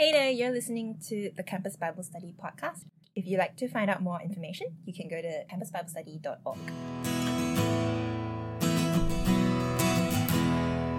Hey 0.00 0.12
there, 0.12 0.30
you're 0.30 0.52
listening 0.52 1.00
to 1.08 1.32
the 1.36 1.42
Campus 1.42 1.74
Bible 1.74 2.04
Study 2.04 2.32
podcast. 2.40 2.84
If 3.16 3.26
you'd 3.26 3.38
like 3.38 3.56
to 3.56 3.66
find 3.66 3.90
out 3.90 4.00
more 4.00 4.22
information, 4.22 4.68
you 4.84 4.94
can 4.94 5.08
go 5.08 5.20
to 5.20 5.44
campusbiblestudy.org. 5.52 6.56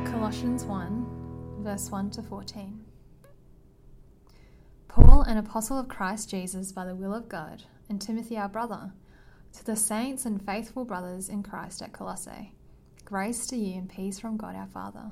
Colossians 0.06 0.66
1, 0.66 1.60
verse 1.62 1.90
1 1.90 2.10
to 2.12 2.22
14. 2.24 2.84
Paul, 4.90 5.22
an 5.22 5.38
apostle 5.38 5.80
of 5.80 5.88
Christ 5.88 6.30
Jesus 6.30 6.74
by 6.74 6.84
the 6.84 6.94
will 6.94 7.16
of 7.16 7.30
God, 7.30 7.64
and 7.88 8.02
Timothy, 8.02 8.36
our 8.36 8.50
brother, 8.50 8.92
to 9.54 9.66
the 9.66 9.78
saints 9.78 10.26
and 10.26 10.46
faithful 10.46 10.84
brothers 10.84 11.30
in 11.30 11.42
Christ 11.42 11.82
at 11.82 11.94
Colossae, 11.94 12.54
grace 13.06 13.48
to 13.48 13.56
you 13.56 13.78
and 13.78 13.90
peace 13.90 14.20
from 14.20 14.36
God 14.36 14.58
our 14.58 14.68
Father. 14.68 15.12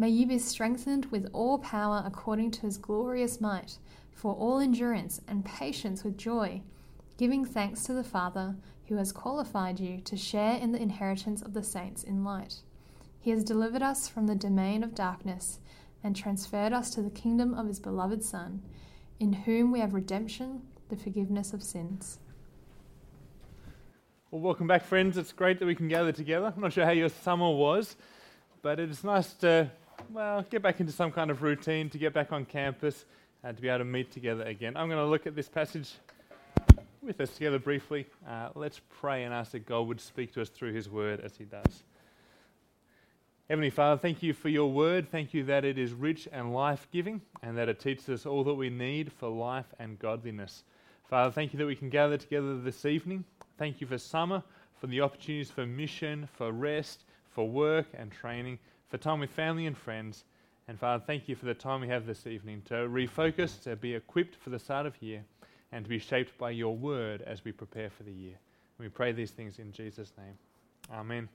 May 0.00 0.08
you 0.08 0.26
be 0.26 0.38
strengthened 0.38 1.04
with 1.10 1.28
all 1.34 1.58
power 1.58 2.02
according 2.06 2.52
to 2.52 2.62
his 2.62 2.78
glorious 2.78 3.38
might, 3.38 3.76
for 4.10 4.32
all 4.32 4.58
endurance 4.58 5.20
and 5.28 5.44
patience 5.44 6.04
with 6.04 6.16
joy, 6.16 6.62
giving 7.18 7.44
thanks 7.44 7.84
to 7.84 7.92
the 7.92 8.02
Father 8.02 8.56
who 8.88 8.96
has 8.96 9.12
qualified 9.12 9.78
you 9.78 10.00
to 10.00 10.16
share 10.16 10.56
in 10.56 10.72
the 10.72 10.80
inheritance 10.80 11.42
of 11.42 11.52
the 11.52 11.62
saints 11.62 12.02
in 12.02 12.24
light. 12.24 12.62
He 13.20 13.28
has 13.28 13.44
delivered 13.44 13.82
us 13.82 14.08
from 14.08 14.26
the 14.26 14.34
domain 14.34 14.82
of 14.82 14.94
darkness 14.94 15.58
and 16.02 16.16
transferred 16.16 16.72
us 16.72 16.88
to 16.94 17.02
the 17.02 17.10
kingdom 17.10 17.52
of 17.52 17.66
his 17.66 17.78
beloved 17.78 18.24
Son, 18.24 18.62
in 19.18 19.34
whom 19.34 19.70
we 19.70 19.80
have 19.80 19.92
redemption, 19.92 20.62
the 20.88 20.96
forgiveness 20.96 21.52
of 21.52 21.62
sins. 21.62 22.20
Well, 24.30 24.40
welcome 24.40 24.66
back, 24.66 24.82
friends. 24.82 25.18
It's 25.18 25.32
great 25.32 25.58
that 25.58 25.66
we 25.66 25.74
can 25.74 25.88
gather 25.88 26.10
together. 26.12 26.54
I'm 26.56 26.62
not 26.62 26.72
sure 26.72 26.86
how 26.86 26.92
your 26.92 27.10
summer 27.10 27.50
was, 27.50 27.96
but 28.62 28.80
it's 28.80 29.04
nice 29.04 29.34
to 29.34 29.70
well, 30.08 30.44
get 30.50 30.62
back 30.62 30.80
into 30.80 30.92
some 30.92 31.12
kind 31.12 31.30
of 31.30 31.42
routine, 31.42 31.90
to 31.90 31.98
get 31.98 32.12
back 32.12 32.32
on 32.32 32.44
campus, 32.44 33.04
uh, 33.44 33.52
to 33.52 33.60
be 33.60 33.68
able 33.68 33.78
to 33.78 33.84
meet 33.84 34.10
together 34.10 34.44
again. 34.44 34.76
I'm 34.76 34.88
going 34.88 35.02
to 35.02 35.06
look 35.06 35.26
at 35.26 35.34
this 35.34 35.48
passage 35.48 35.92
with 37.02 37.20
us 37.20 37.30
together 37.30 37.58
briefly. 37.58 38.06
Uh, 38.28 38.48
let's 38.54 38.80
pray 39.00 39.24
and 39.24 39.34
ask 39.34 39.52
that 39.52 39.66
God 39.66 39.86
would 39.88 40.00
speak 40.00 40.32
to 40.34 40.42
us 40.42 40.48
through 40.48 40.72
His 40.72 40.88
word 40.88 41.20
as 41.20 41.36
He 41.36 41.44
does. 41.44 41.84
Heavenly 43.48 43.70
Father, 43.70 43.98
thank 44.00 44.22
you 44.22 44.32
for 44.32 44.48
your 44.48 44.70
word. 44.70 45.10
Thank 45.10 45.34
you 45.34 45.42
that 45.44 45.64
it 45.64 45.76
is 45.76 45.92
rich 45.92 46.28
and 46.30 46.54
life 46.54 46.86
giving 46.92 47.20
and 47.42 47.56
that 47.58 47.68
it 47.68 47.80
teaches 47.80 48.08
us 48.08 48.26
all 48.26 48.44
that 48.44 48.54
we 48.54 48.70
need 48.70 49.12
for 49.12 49.28
life 49.28 49.66
and 49.78 49.98
godliness. 49.98 50.62
Father, 51.08 51.32
thank 51.32 51.52
you 51.52 51.58
that 51.58 51.66
we 51.66 51.74
can 51.74 51.90
gather 51.90 52.16
together 52.16 52.56
this 52.60 52.84
evening. 52.84 53.24
Thank 53.58 53.80
you 53.80 53.88
for 53.88 53.98
summer, 53.98 54.44
for 54.80 54.86
the 54.86 55.00
opportunities 55.00 55.50
for 55.50 55.66
mission, 55.66 56.28
for 56.36 56.52
rest, 56.52 57.04
for 57.30 57.48
work 57.48 57.86
and 57.94 58.12
training 58.12 58.60
for 58.90 58.98
time 58.98 59.20
with 59.20 59.30
family 59.30 59.66
and 59.66 59.78
friends. 59.78 60.24
And 60.68 60.78
Father, 60.78 61.02
thank 61.06 61.28
you 61.28 61.36
for 61.36 61.46
the 61.46 61.54
time 61.54 61.80
we 61.80 61.88
have 61.88 62.06
this 62.06 62.26
evening 62.26 62.62
to 62.66 62.74
refocus, 62.74 63.62
to 63.62 63.76
be 63.76 63.94
equipped 63.94 64.36
for 64.36 64.50
the 64.50 64.58
start 64.58 64.84
of 64.84 65.00
year, 65.00 65.24
and 65.72 65.84
to 65.84 65.88
be 65.88 65.98
shaped 65.98 66.36
by 66.36 66.50
your 66.50 66.76
word 66.76 67.22
as 67.22 67.44
we 67.44 67.52
prepare 67.52 67.88
for 67.88 68.02
the 68.02 68.12
year. 68.12 68.34
And 68.78 68.84
we 68.84 68.88
pray 68.88 69.12
these 69.12 69.30
things 69.30 69.58
in 69.58 69.72
Jesus' 69.72 70.12
name. 70.18 70.34
Amen. 70.92 71.28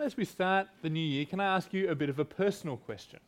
As 0.00 0.16
we 0.16 0.24
start 0.24 0.68
the 0.80 0.88
new 0.88 1.04
year, 1.04 1.26
can 1.26 1.40
I 1.40 1.56
ask 1.56 1.74
you 1.74 1.90
a 1.90 1.94
bit 1.94 2.08
of 2.08 2.18
a 2.18 2.24
personal 2.24 2.76
question? 2.78 3.20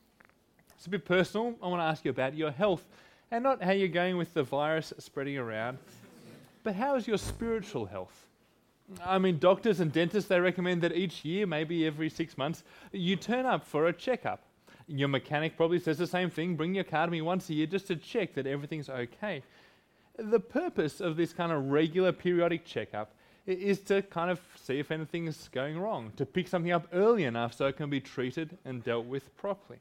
It's 0.76 0.86
a 0.86 0.90
bit 0.90 1.04
personal. 1.04 1.54
I 1.62 1.66
want 1.66 1.80
to 1.80 1.84
ask 1.84 2.04
you 2.04 2.10
about 2.10 2.34
your 2.34 2.50
health 2.50 2.84
and 3.30 3.42
not 3.42 3.62
how 3.62 3.72
you're 3.72 3.88
going 3.88 4.16
with 4.16 4.32
the 4.32 4.42
virus 4.42 4.92
spreading 4.98 5.36
around, 5.36 5.78
but 6.62 6.74
how 6.74 6.94
is 6.94 7.06
your 7.06 7.18
spiritual 7.18 7.86
health? 7.86 8.26
I 9.04 9.18
mean, 9.18 9.38
doctors 9.38 9.80
and 9.80 9.92
dentists, 9.92 10.28
they 10.28 10.40
recommend 10.40 10.82
that 10.82 10.94
each 10.94 11.24
year, 11.24 11.46
maybe 11.46 11.86
every 11.86 12.10
six 12.10 12.36
months, 12.36 12.62
you 12.92 13.16
turn 13.16 13.46
up 13.46 13.64
for 13.64 13.86
a 13.86 13.92
checkup. 13.92 14.42
Your 14.86 15.08
mechanic 15.08 15.56
probably 15.56 15.78
says 15.78 15.98
the 15.98 16.06
same 16.06 16.28
thing 16.28 16.56
bring 16.56 16.74
your 16.74 16.84
car 16.84 17.06
to 17.06 17.12
me 17.12 17.22
once 17.22 17.48
a 17.48 17.54
year 17.54 17.66
just 17.66 17.86
to 17.86 17.96
check 17.96 18.34
that 18.34 18.46
everything's 18.46 18.88
okay. 18.88 19.42
The 20.18 20.40
purpose 20.40 21.00
of 21.00 21.16
this 21.16 21.32
kind 21.32 21.52
of 21.52 21.70
regular 21.70 22.12
periodic 22.12 22.64
checkup 22.64 23.14
is 23.46 23.80
to 23.80 24.02
kind 24.02 24.30
of 24.30 24.40
see 24.56 24.78
if 24.78 24.90
anything's 24.90 25.48
going 25.48 25.78
wrong, 25.78 26.12
to 26.16 26.26
pick 26.26 26.46
something 26.46 26.72
up 26.72 26.86
early 26.92 27.24
enough 27.24 27.54
so 27.54 27.66
it 27.66 27.76
can 27.76 27.90
be 27.90 28.00
treated 28.00 28.58
and 28.64 28.84
dealt 28.84 29.06
with 29.06 29.34
properly. 29.36 29.78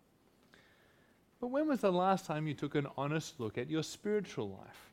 But 1.40 1.48
when 1.48 1.68
was 1.68 1.82
the 1.82 1.92
last 1.92 2.26
time 2.26 2.48
you 2.48 2.54
took 2.54 2.76
an 2.76 2.88
honest 2.98 3.40
look 3.40 3.58
at 3.58 3.70
your 3.70 3.84
spiritual 3.84 4.50
life? 4.50 4.91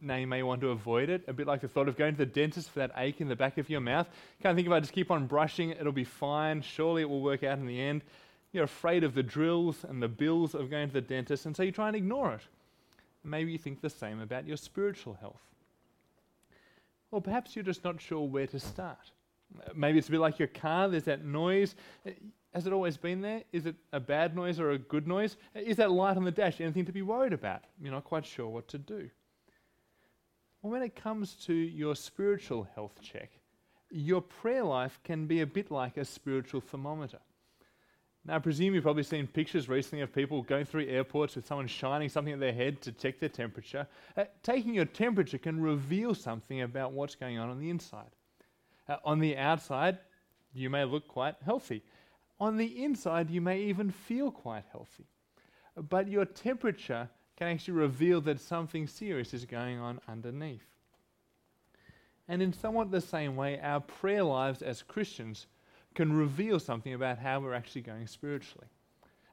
Now 0.00 0.16
you 0.16 0.26
may 0.26 0.42
want 0.42 0.60
to 0.60 0.70
avoid 0.70 1.08
it. 1.08 1.22
A 1.28 1.32
bit 1.32 1.46
like 1.46 1.60
the 1.60 1.68
thought 1.68 1.88
of 1.88 1.96
going 1.96 2.12
to 2.14 2.18
the 2.18 2.26
dentist 2.26 2.70
for 2.70 2.80
that 2.80 2.92
ache 2.96 3.20
in 3.20 3.28
the 3.28 3.36
back 3.36 3.58
of 3.58 3.70
your 3.70 3.80
mouth. 3.80 4.08
Can't 4.42 4.56
think 4.56 4.66
about 4.66 4.82
just 4.82 4.92
keep 4.92 5.10
on 5.10 5.26
brushing, 5.26 5.70
it'll 5.70 5.92
be 5.92 6.04
fine. 6.04 6.62
Surely 6.62 7.02
it 7.02 7.08
will 7.08 7.22
work 7.22 7.42
out 7.42 7.58
in 7.58 7.66
the 7.66 7.80
end. 7.80 8.02
You're 8.52 8.64
afraid 8.64 9.04
of 9.04 9.14
the 9.14 9.22
drills 9.22 9.84
and 9.88 10.02
the 10.02 10.08
bills 10.08 10.54
of 10.54 10.70
going 10.70 10.88
to 10.88 10.94
the 10.94 11.00
dentist, 11.00 11.46
and 11.46 11.56
so 11.56 11.62
you 11.62 11.72
try 11.72 11.86
and 11.86 11.96
ignore 11.96 12.34
it. 12.34 12.42
Maybe 13.22 13.52
you 13.52 13.58
think 13.58 13.80
the 13.80 13.90
same 13.90 14.20
about 14.20 14.46
your 14.46 14.56
spiritual 14.56 15.14
health. 15.20 15.40
Or 17.12 17.20
perhaps 17.20 17.54
you're 17.54 17.64
just 17.64 17.84
not 17.84 18.00
sure 18.00 18.26
where 18.26 18.46
to 18.48 18.58
start. 18.58 19.10
Maybe 19.74 19.98
it's 19.98 20.08
a 20.08 20.12
bit 20.12 20.20
like 20.20 20.38
your 20.38 20.48
car, 20.48 20.88
there's 20.88 21.04
that 21.04 21.24
noise. 21.24 21.74
Has 22.54 22.66
it 22.66 22.72
always 22.72 22.96
been 22.96 23.20
there? 23.20 23.42
Is 23.52 23.66
it 23.66 23.76
a 23.92 24.00
bad 24.00 24.34
noise 24.34 24.58
or 24.58 24.72
a 24.72 24.78
good 24.78 25.06
noise? 25.06 25.36
Is 25.54 25.76
that 25.76 25.90
light 25.90 26.16
on 26.16 26.24
the 26.24 26.30
dash 26.30 26.60
anything 26.60 26.84
to 26.86 26.92
be 26.92 27.02
worried 27.02 27.32
about? 27.32 27.62
You're 27.80 27.92
not 27.92 28.04
quite 28.04 28.26
sure 28.26 28.48
what 28.48 28.68
to 28.68 28.78
do. 28.78 29.10
When 30.62 30.82
it 30.82 30.94
comes 30.94 31.34
to 31.46 31.54
your 31.54 31.96
spiritual 31.96 32.68
health 32.74 33.00
check, 33.00 33.30
your 33.90 34.20
prayer 34.20 34.62
life 34.62 35.00
can 35.04 35.26
be 35.26 35.40
a 35.40 35.46
bit 35.46 35.70
like 35.70 35.96
a 35.96 36.04
spiritual 36.04 36.60
thermometer. 36.60 37.18
Now, 38.26 38.36
I 38.36 38.38
presume 38.40 38.74
you've 38.74 38.84
probably 38.84 39.02
seen 39.02 39.26
pictures 39.26 39.70
recently 39.70 40.02
of 40.02 40.14
people 40.14 40.42
going 40.42 40.66
through 40.66 40.86
airports 40.86 41.36
with 41.36 41.46
someone 41.46 41.66
shining 41.66 42.10
something 42.10 42.34
at 42.34 42.40
their 42.40 42.52
head 42.52 42.82
to 42.82 42.92
check 42.92 43.18
their 43.18 43.30
temperature. 43.30 43.86
Uh, 44.14 44.24
taking 44.42 44.74
your 44.74 44.84
temperature 44.84 45.38
can 45.38 45.58
reveal 45.58 46.14
something 46.14 46.60
about 46.60 46.92
what's 46.92 47.14
going 47.14 47.38
on 47.38 47.48
on 47.48 47.58
the 47.58 47.70
inside. 47.70 48.10
Uh, 48.86 48.96
on 49.04 49.18
the 49.18 49.38
outside, 49.38 49.98
you 50.52 50.68
may 50.68 50.84
look 50.84 51.08
quite 51.08 51.36
healthy. 51.42 51.82
On 52.38 52.58
the 52.58 52.84
inside, 52.84 53.30
you 53.30 53.40
may 53.40 53.62
even 53.62 53.90
feel 53.90 54.30
quite 54.30 54.64
healthy. 54.70 55.06
But 55.88 56.08
your 56.08 56.26
temperature 56.26 57.08
can 57.40 57.48
actually 57.48 57.72
reveal 57.72 58.20
that 58.20 58.38
something 58.38 58.86
serious 58.86 59.32
is 59.32 59.46
going 59.46 59.78
on 59.78 59.98
underneath. 60.06 60.66
And 62.28 62.42
in 62.42 62.52
somewhat 62.52 62.90
the 62.90 63.00
same 63.00 63.34
way, 63.34 63.58
our 63.62 63.80
prayer 63.80 64.22
lives 64.22 64.60
as 64.60 64.82
Christians 64.82 65.46
can 65.94 66.12
reveal 66.12 66.60
something 66.60 66.92
about 66.92 67.18
how 67.18 67.40
we're 67.40 67.54
actually 67.54 67.80
going 67.80 68.06
spiritually. 68.08 68.66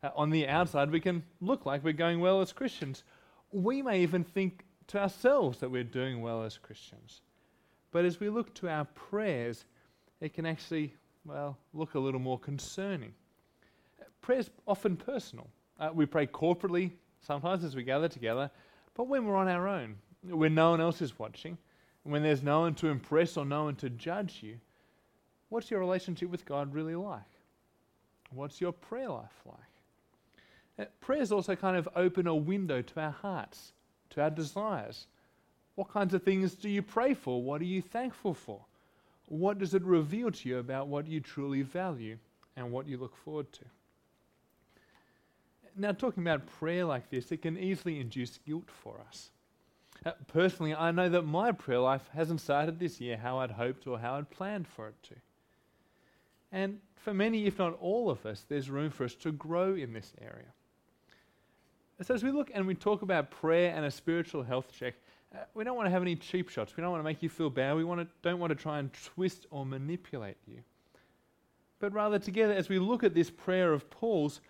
Uh, 0.02 0.12
on 0.16 0.30
the 0.30 0.48
outside, 0.48 0.90
we 0.90 1.02
can 1.02 1.22
look 1.42 1.66
like 1.66 1.84
we're 1.84 1.92
going 1.92 2.22
well 2.22 2.40
as 2.40 2.54
Christians. 2.54 3.04
We 3.52 3.82
may 3.82 4.02
even 4.04 4.24
think 4.24 4.64
to 4.88 5.00
ourselves 5.02 5.60
that 5.60 5.70
we're 5.70 5.84
doing 5.84 6.22
well 6.22 6.44
as 6.44 6.58
Christians. 6.58 7.20
But 7.92 8.06
as 8.06 8.22
we 8.22 8.30
look 8.30 8.54
to 8.56 8.70
our 8.70 8.86
prayers, 8.86 9.66
it 10.22 10.34
can 10.34 10.46
actually, 10.46 10.94
well, 11.26 11.58
look 11.74 11.96
a 11.96 12.00
little 12.00 12.22
more 12.22 12.40
concerning. 12.40 13.14
Prayer's 14.22 14.50
often 14.66 14.96
personal. 14.96 15.50
Uh, 15.78 15.90
we 15.94 16.06
pray 16.06 16.26
corporately 16.26 16.92
sometimes 17.22 17.64
as 17.64 17.76
we 17.76 17.84
gather 17.84 18.08
together, 18.08 18.50
but 18.96 19.08
when 19.08 19.26
we're 19.26 19.36
on 19.36 19.48
our 19.48 19.68
own, 19.68 19.96
when 20.24 20.56
no 20.56 20.72
one 20.72 20.82
else 20.82 21.02
is 21.02 21.20
watching, 21.20 21.58
when 22.04 22.24
there's 22.24 22.44
no 22.44 22.62
one 22.62 22.74
to 22.76 22.88
impress 22.88 23.38
or 23.38 23.46
no 23.46 23.66
one 23.66 23.76
to 23.76 23.90
judge 23.90 24.40
you, 24.42 24.58
what's 25.50 25.70
your 25.70 25.80
relationship 25.80 26.30
with 26.30 26.46
God 26.46 26.74
really 26.74 26.96
like? 26.96 27.22
What's 28.32 28.62
your 28.62 28.72
prayer 28.72 29.10
life 29.10 29.42
like? 29.46 29.58
Uh, 30.80 30.86
prayers 31.02 31.32
also 31.32 31.56
kind 31.56 31.76
of 31.76 31.88
open 31.96 32.28
a 32.28 32.36
window 32.36 32.82
to 32.82 33.00
our 33.00 33.12
hearts, 33.12 33.74
to 34.12 34.22
our 34.22 34.30
desires? 34.30 35.08
What 35.76 35.92
kinds 35.92 36.14
of 36.14 36.24
things 36.24 36.56
do 36.56 36.70
you 36.70 36.82
pray 36.82 37.14
for? 37.14 37.42
What 37.42 37.62
are 37.62 37.66
you 37.66 37.82
thankful 37.82 38.34
for? 38.34 38.62
What 39.28 39.60
does 39.60 39.74
it 39.74 39.84
reveal 39.84 40.32
to 40.32 40.50
you 40.50 40.58
about 40.60 40.88
what 40.88 41.08
you 41.08 41.20
truly 41.20 41.62
value 41.62 42.18
and 42.56 42.72
what 42.72 42.88
you 42.88 42.98
look 42.98 43.16
forward 43.16 43.52
to? 43.54 43.66
Now, 45.78 45.92
talking 45.92 46.24
about 46.24 46.46
prayer 46.60 46.86
like 46.86 47.10
this, 47.10 47.32
it 47.32 47.42
can 47.44 47.58
easily 47.58 48.00
induce 48.00 48.40
guilt 48.40 48.70
for 48.70 49.00
us. 49.08 49.30
Uh, 50.06 50.12
personally, 50.28 50.74
I 50.74 50.92
know 50.92 51.10
that 51.10 51.24
my 51.24 51.52
prayer 51.52 51.80
life 51.80 52.10
hasn't 52.14 52.42
started 52.42 52.80
this 52.80 53.00
year 53.00 53.18
how 53.18 53.40
I'd 53.40 53.52
hoped 53.52 53.88
or 53.88 54.00
how 54.00 54.16
I'd 54.16 54.30
planned 54.30 54.68
for 54.68 54.88
it 54.88 54.96
to. 55.04 55.16
And 56.52 56.80
for 56.96 57.14
many, 57.14 57.46
if 57.46 57.60
not 57.60 57.78
all 57.80 58.10
of 58.10 58.26
us, 58.26 58.46
there's 58.48 58.70
room 58.70 58.90
for 58.90 59.04
us 59.04 59.16
to 59.16 59.32
grow 59.32 59.76
in 59.76 59.94
this 59.94 60.14
area. 60.22 60.48
So, 62.02 62.14
as 62.14 62.24
we 62.24 62.32
look 62.32 62.52
and 62.54 62.68
we 62.68 62.76
talk 62.76 63.02
about 63.02 63.32
prayer 63.32 63.74
and 63.76 63.86
a 63.86 63.92
spiritual 63.92 64.44
health 64.44 64.72
check, 64.72 64.96
uh, 65.34 65.40
we 65.54 65.64
don't 65.64 65.76
want 65.76 65.88
to 65.88 65.92
have 65.92 66.02
any 66.02 66.16
cheap 66.16 66.50
shots. 66.50 66.78
We 66.78 66.82
don't 66.82 66.92
want 66.92 67.02
to 67.02 67.06
make 67.06 67.24
you 67.24 67.30
feel 67.30 67.50
bad. 67.50 67.76
We 67.76 67.84
want 67.84 68.02
to, 68.02 68.08
don't 68.22 68.40
want 68.40 68.52
to 68.52 68.56
try 68.56 68.80
and 68.80 68.92
twist 68.94 69.46
or 69.50 69.66
manipulate 69.66 70.38
you. 70.48 70.60
But 71.80 71.94
rather, 71.94 72.20
together, 72.20 72.54
as 72.54 72.70
we 72.70 72.80
look 72.80 73.04
at 73.04 73.14
this 73.14 73.30
prayer 73.30 73.74
of 73.74 73.90
Paul's, 73.90 74.42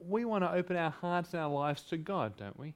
we 0.00 0.24
want 0.24 0.44
to 0.44 0.52
open 0.52 0.76
our 0.76 0.90
hearts 0.90 1.32
and 1.32 1.42
our 1.42 1.50
lives 1.50 1.82
to 1.82 1.96
God, 1.96 2.36
don't 2.36 2.58
we? 2.58 2.74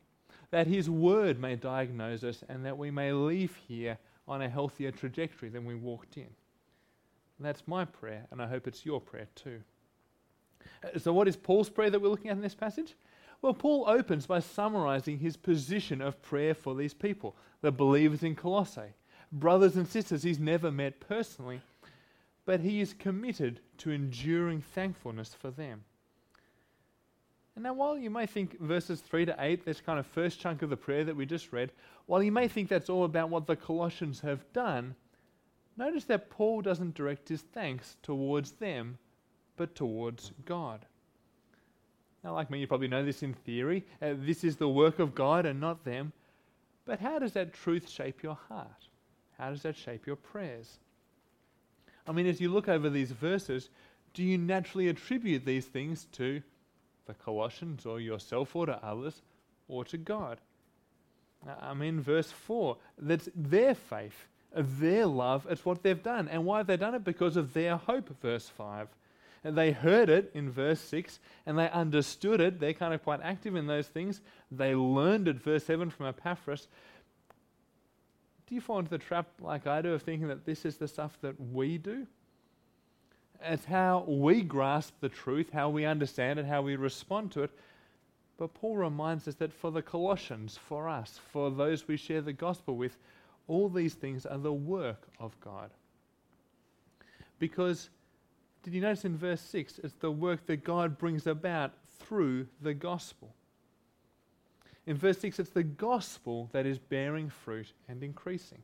That 0.50 0.66
His 0.66 0.88
Word 0.88 1.40
may 1.40 1.56
diagnose 1.56 2.22
us 2.22 2.44
and 2.48 2.64
that 2.64 2.78
we 2.78 2.90
may 2.90 3.12
leave 3.12 3.56
here 3.68 3.98
on 4.26 4.42
a 4.42 4.48
healthier 4.48 4.90
trajectory 4.90 5.48
than 5.48 5.64
we 5.64 5.74
walked 5.74 6.16
in. 6.16 6.28
That's 7.40 7.66
my 7.66 7.84
prayer, 7.84 8.26
and 8.30 8.40
I 8.40 8.46
hope 8.46 8.66
it's 8.66 8.86
your 8.86 9.00
prayer 9.00 9.26
too. 9.34 9.60
Uh, 10.82 10.98
so, 10.98 11.12
what 11.12 11.28
is 11.28 11.36
Paul's 11.36 11.68
prayer 11.68 11.90
that 11.90 12.00
we're 12.00 12.08
looking 12.08 12.30
at 12.30 12.36
in 12.36 12.42
this 12.42 12.54
passage? 12.54 12.94
Well, 13.42 13.52
Paul 13.52 13.84
opens 13.86 14.26
by 14.26 14.40
summarizing 14.40 15.18
his 15.18 15.36
position 15.36 16.00
of 16.00 16.22
prayer 16.22 16.54
for 16.54 16.74
these 16.74 16.94
people, 16.94 17.36
the 17.60 17.70
believers 17.70 18.22
in 18.22 18.34
Colossae, 18.34 18.94
brothers 19.30 19.76
and 19.76 19.86
sisters 19.86 20.22
he's 20.22 20.38
never 20.38 20.70
met 20.70 21.00
personally, 21.00 21.60
but 22.46 22.60
he 22.60 22.80
is 22.80 22.94
committed 22.94 23.60
to 23.78 23.90
enduring 23.90 24.62
thankfulness 24.62 25.34
for 25.34 25.50
them. 25.50 25.84
And 27.54 27.62
now, 27.62 27.72
while 27.72 27.96
you 27.96 28.10
may 28.10 28.26
think 28.26 28.58
verses 28.60 29.00
3 29.00 29.26
to 29.26 29.36
8, 29.38 29.64
this 29.64 29.80
kind 29.80 29.98
of 29.98 30.06
first 30.06 30.40
chunk 30.40 30.62
of 30.62 30.70
the 30.70 30.76
prayer 30.76 31.04
that 31.04 31.14
we 31.14 31.24
just 31.24 31.52
read, 31.52 31.70
while 32.06 32.22
you 32.22 32.32
may 32.32 32.48
think 32.48 32.68
that's 32.68 32.90
all 32.90 33.04
about 33.04 33.30
what 33.30 33.46
the 33.46 33.54
Colossians 33.54 34.20
have 34.20 34.52
done, 34.52 34.96
notice 35.76 36.04
that 36.04 36.30
Paul 36.30 36.62
doesn't 36.62 36.94
direct 36.94 37.28
his 37.28 37.42
thanks 37.42 37.96
towards 38.02 38.52
them, 38.52 38.98
but 39.56 39.76
towards 39.76 40.32
God. 40.44 40.84
Now, 42.24 42.34
like 42.34 42.50
me, 42.50 42.58
you 42.58 42.66
probably 42.66 42.88
know 42.88 43.04
this 43.04 43.22
in 43.22 43.34
theory. 43.34 43.84
Uh, 44.02 44.14
this 44.16 44.42
is 44.42 44.56
the 44.56 44.68
work 44.68 44.98
of 44.98 45.14
God 45.14 45.46
and 45.46 45.60
not 45.60 45.84
them. 45.84 46.12
But 46.86 46.98
how 46.98 47.18
does 47.18 47.32
that 47.32 47.52
truth 47.52 47.88
shape 47.88 48.22
your 48.22 48.38
heart? 48.48 48.88
How 49.38 49.50
does 49.50 49.62
that 49.62 49.76
shape 49.76 50.06
your 50.06 50.16
prayers? 50.16 50.78
I 52.06 52.12
mean, 52.12 52.26
as 52.26 52.40
you 52.40 52.50
look 52.50 52.68
over 52.68 52.90
these 52.90 53.12
verses, 53.12 53.70
do 54.12 54.22
you 54.22 54.38
naturally 54.38 54.88
attribute 54.88 55.44
these 55.44 55.66
things 55.66 56.06
to 56.12 56.42
the 57.06 57.14
Colossians 57.14 57.86
or 57.86 58.00
yourself 58.00 58.54
or 58.54 58.66
to 58.66 58.84
others 58.84 59.22
or 59.68 59.84
to 59.86 59.96
God? 59.96 60.38
I 61.60 61.74
mean, 61.74 62.00
verse 62.00 62.30
4, 62.30 62.76
that's 62.98 63.28
their 63.34 63.74
faith, 63.74 64.28
their 64.54 65.06
love, 65.06 65.46
it's 65.50 65.64
what 65.64 65.82
they've 65.82 66.02
done. 66.02 66.28
And 66.28 66.44
why 66.44 66.58
have 66.58 66.66
they 66.66 66.76
done 66.76 66.94
it? 66.94 67.04
Because 67.04 67.36
of 67.36 67.52
their 67.52 67.76
hope, 67.76 68.10
verse 68.22 68.48
5. 68.48 68.88
And 69.44 69.58
they 69.58 69.72
heard 69.72 70.08
it 70.08 70.30
in 70.32 70.50
verse 70.50 70.80
6 70.80 71.18
and 71.44 71.58
they 71.58 71.68
understood 71.68 72.40
it. 72.40 72.60
They're 72.60 72.72
kind 72.72 72.94
of 72.94 73.02
quite 73.02 73.20
active 73.22 73.56
in 73.56 73.66
those 73.66 73.86
things. 73.86 74.22
They 74.50 74.74
learned 74.74 75.28
it, 75.28 75.36
verse 75.42 75.64
7 75.64 75.90
from 75.90 76.06
Epaphras. 76.06 76.66
Do 78.46 78.54
you 78.54 78.62
fall 78.62 78.78
into 78.78 78.90
the 78.90 78.98
trap, 78.98 79.26
like 79.40 79.66
I 79.66 79.82
do, 79.82 79.92
of 79.92 80.02
thinking 80.02 80.28
that 80.28 80.46
this 80.46 80.64
is 80.64 80.78
the 80.78 80.88
stuff 80.88 81.18
that 81.20 81.38
we 81.38 81.76
do? 81.76 82.06
It's 83.46 83.64
how 83.64 84.04
we 84.06 84.42
grasp 84.42 84.94
the 85.00 85.08
truth, 85.08 85.50
how 85.52 85.68
we 85.68 85.84
understand 85.84 86.38
it, 86.38 86.46
how 86.46 86.62
we 86.62 86.76
respond 86.76 87.32
to 87.32 87.42
it. 87.42 87.50
But 88.36 88.54
Paul 88.54 88.76
reminds 88.76 89.28
us 89.28 89.34
that 89.36 89.52
for 89.52 89.70
the 89.70 89.82
Colossians, 89.82 90.56
for 90.56 90.88
us, 90.88 91.20
for 91.32 91.50
those 91.50 91.86
we 91.86 91.96
share 91.96 92.20
the 92.20 92.32
gospel 92.32 92.76
with, 92.76 92.96
all 93.46 93.68
these 93.68 93.94
things 93.94 94.26
are 94.26 94.38
the 94.38 94.52
work 94.52 95.06
of 95.20 95.38
God. 95.40 95.70
Because 97.38 97.90
did 98.62 98.72
you 98.72 98.80
notice 98.80 99.04
in 99.04 99.16
verse 99.16 99.42
6? 99.42 99.80
It's 99.84 99.94
the 100.00 100.10
work 100.10 100.46
that 100.46 100.64
God 100.64 100.98
brings 100.98 101.26
about 101.26 101.72
through 102.00 102.46
the 102.62 102.74
gospel. 102.74 103.34
In 104.86 104.96
verse 104.96 105.18
6, 105.18 105.38
it's 105.38 105.50
the 105.50 105.62
gospel 105.62 106.48
that 106.52 106.66
is 106.66 106.78
bearing 106.78 107.28
fruit 107.28 107.72
and 107.88 108.02
increasing. 108.02 108.62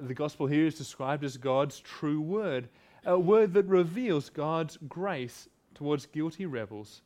The 0.00 0.14
gospel 0.14 0.46
here 0.46 0.66
is 0.66 0.76
described 0.76 1.22
as 1.22 1.36
God's 1.36 1.78
true 1.80 2.20
word, 2.20 2.68
a 3.06 3.18
word 3.18 3.54
that 3.54 3.66
reveals 3.66 4.28
God's 4.28 4.76
grace 4.88 5.48
towards 5.74 6.06
guilty 6.06 6.44
rebels, 6.44 7.02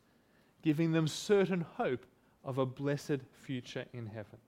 giving 0.62 0.93
them 0.93 1.06
certain 1.06 1.61
hope 1.61 2.06
of 2.43 2.58
a 2.58 2.67
blessed 2.67 3.19
future 3.43 3.85
in 3.93 4.06
heaven. 4.06 4.38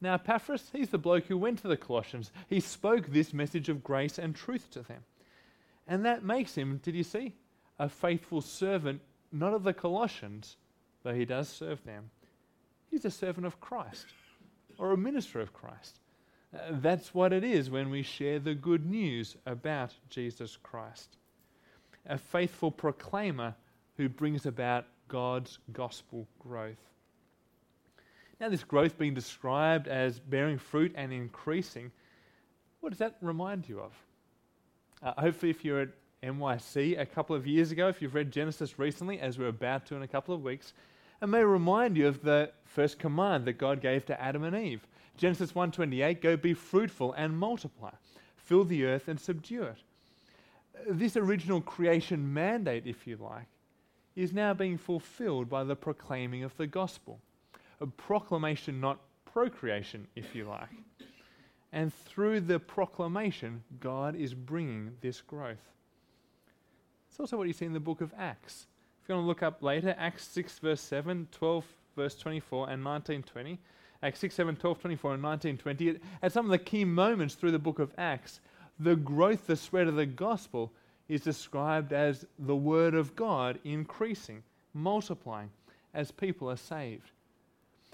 Now, 0.00 0.14
Epaphras, 0.14 0.70
he's 0.72 0.90
the 0.90 0.98
bloke 0.98 1.24
who 1.26 1.36
went 1.36 1.60
to 1.60 1.68
the 1.68 1.76
Colossians. 1.76 2.30
He 2.48 2.60
spoke 2.60 3.08
this 3.08 3.34
message 3.34 3.68
of 3.68 3.82
grace 3.82 4.16
and 4.18 4.34
truth 4.34 4.70
to 4.70 4.82
them. 4.82 5.02
And 5.88 6.04
that 6.04 6.22
makes 6.22 6.54
him, 6.54 6.80
did 6.84 6.94
you 6.94 7.02
see, 7.02 7.34
a 7.80 7.88
faithful 7.88 8.40
servant, 8.40 9.00
not 9.32 9.54
of 9.54 9.64
the 9.64 9.74
Colossians, 9.74 10.56
though 11.02 11.14
he 11.14 11.24
does 11.24 11.48
serve 11.48 11.82
them. 11.84 12.10
He's 12.90 13.04
a 13.04 13.10
servant 13.10 13.46
of 13.46 13.60
Christ 13.60 14.06
or 14.78 14.92
a 14.92 14.96
minister 14.96 15.40
of 15.40 15.52
Christ. 15.52 15.98
That's 16.52 17.14
what 17.14 17.32
it 17.32 17.44
is 17.44 17.70
when 17.70 17.90
we 17.90 18.02
share 18.02 18.38
the 18.38 18.54
good 18.54 18.86
news 18.86 19.36
about 19.44 19.92
Jesus 20.08 20.56
Christ. 20.62 21.16
A 22.06 22.16
faithful 22.16 22.70
proclaimer 22.70 23.54
who 23.96 24.08
brings 24.08 24.46
about 24.46 24.86
God's 25.08 25.58
gospel 25.72 26.26
growth. 26.38 26.78
Now, 28.40 28.48
this 28.48 28.64
growth 28.64 28.96
being 28.96 29.14
described 29.14 29.88
as 29.88 30.20
bearing 30.20 30.58
fruit 30.58 30.92
and 30.94 31.12
increasing, 31.12 31.90
what 32.80 32.90
does 32.90 32.98
that 33.00 33.16
remind 33.20 33.68
you 33.68 33.80
of? 33.80 33.92
Uh, 35.02 35.20
hopefully, 35.20 35.50
if 35.50 35.64
you're 35.64 35.80
at 35.80 35.88
NYC 36.22 36.98
a 36.98 37.06
couple 37.06 37.34
of 37.34 37.46
years 37.46 37.72
ago, 37.72 37.88
if 37.88 38.00
you've 38.00 38.14
read 38.14 38.30
Genesis 38.30 38.78
recently, 38.78 39.18
as 39.20 39.38
we're 39.38 39.48
about 39.48 39.86
to 39.86 39.96
in 39.96 40.02
a 40.02 40.08
couple 40.08 40.34
of 40.34 40.42
weeks, 40.42 40.72
it 41.20 41.26
may 41.26 41.42
remind 41.42 41.96
you 41.96 42.06
of 42.08 42.22
the 42.22 42.52
first 42.64 42.98
command 42.98 43.44
that 43.46 43.54
God 43.54 43.80
gave 43.80 44.06
to 44.06 44.20
Adam 44.20 44.44
and 44.44 44.56
Eve. 44.56 44.86
Genesis 45.16 45.52
1:28, 45.52 46.20
go 46.20 46.36
be 46.36 46.54
fruitful 46.54 47.12
and 47.14 47.36
multiply, 47.36 47.90
fill 48.36 48.64
the 48.64 48.84
earth 48.84 49.08
and 49.08 49.18
subdue 49.18 49.64
it. 49.64 49.82
This 50.88 51.16
original 51.16 51.60
creation 51.60 52.32
mandate, 52.32 52.86
if 52.86 53.06
you 53.06 53.16
like, 53.16 53.48
is 54.14 54.32
now 54.32 54.54
being 54.54 54.78
fulfilled 54.78 55.48
by 55.48 55.64
the 55.64 55.74
proclaiming 55.74 56.44
of 56.44 56.56
the 56.56 56.66
gospel. 56.66 57.20
A 57.80 57.86
proclamation, 57.86 58.80
not 58.80 59.00
procreation, 59.24 60.06
if 60.14 60.34
you 60.34 60.44
like. 60.44 60.68
And 61.72 61.92
through 61.92 62.40
the 62.40 62.58
proclamation, 62.58 63.62
God 63.80 64.16
is 64.16 64.34
bringing 64.34 64.96
this 65.00 65.20
growth. 65.20 65.72
It's 67.08 67.20
also 67.20 67.36
what 67.36 67.46
you 67.46 67.52
see 67.52 67.66
in 67.66 67.72
the 67.72 67.80
book 67.80 68.00
of 68.00 68.14
Acts. 68.16 68.66
If 69.08 69.12
you 69.12 69.16
want 69.16 69.24
to 69.24 69.28
look 69.28 69.42
up 69.42 69.62
later, 69.62 69.94
Acts 69.96 70.24
6, 70.24 70.58
verse 70.58 70.82
7, 70.82 71.28
12, 71.32 71.64
verse 71.96 72.14
24, 72.16 72.68
and 72.68 72.84
19, 72.84 73.22
20. 73.22 73.58
Acts 74.02 74.18
6, 74.18 74.34
7, 74.34 74.56
12, 74.56 74.80
24, 74.80 75.14
and 75.14 75.22
19, 75.22 75.56
20. 75.56 75.98
At 76.22 76.30
some 76.30 76.44
of 76.44 76.50
the 76.50 76.58
key 76.58 76.84
moments 76.84 77.34
through 77.34 77.52
the 77.52 77.58
book 77.58 77.78
of 77.78 77.90
Acts, 77.96 78.40
the 78.78 78.96
growth, 78.96 79.46
the 79.46 79.56
spread 79.56 79.88
of 79.88 79.96
the 79.96 80.04
gospel 80.04 80.74
is 81.08 81.22
described 81.22 81.94
as 81.94 82.26
the 82.38 82.54
word 82.54 82.94
of 82.94 83.16
God 83.16 83.58
increasing, 83.64 84.42
multiplying, 84.74 85.48
as 85.94 86.10
people 86.10 86.50
are 86.50 86.56
saved. 86.58 87.10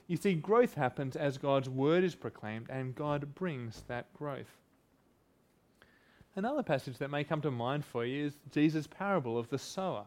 You 0.09 0.17
see, 0.17 0.35
growth 0.35 0.75
happens 0.75 1.15
as 1.15 1.39
God's 1.39 1.69
word 1.69 2.03
is 2.03 2.17
proclaimed, 2.17 2.67
and 2.71 2.93
God 2.93 3.37
brings 3.37 3.85
that 3.87 4.13
growth. 4.15 4.59
Another 6.35 6.65
passage 6.65 6.99
that 6.99 7.13
may 7.13 7.23
come 7.23 7.41
to 7.43 7.53
mind 7.53 7.85
for 7.85 8.05
you 8.05 8.27
is 8.27 8.35
Jesus' 8.51 8.89
parable 8.89 9.39
of 9.39 9.49
the 9.49 9.59
sower. 9.59 10.07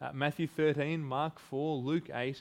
Uh, 0.00 0.10
Matthew 0.14 0.46
13, 0.46 1.02
Mark 1.02 1.38
4, 1.38 1.76
Luke 1.76 2.10
8. 2.12 2.40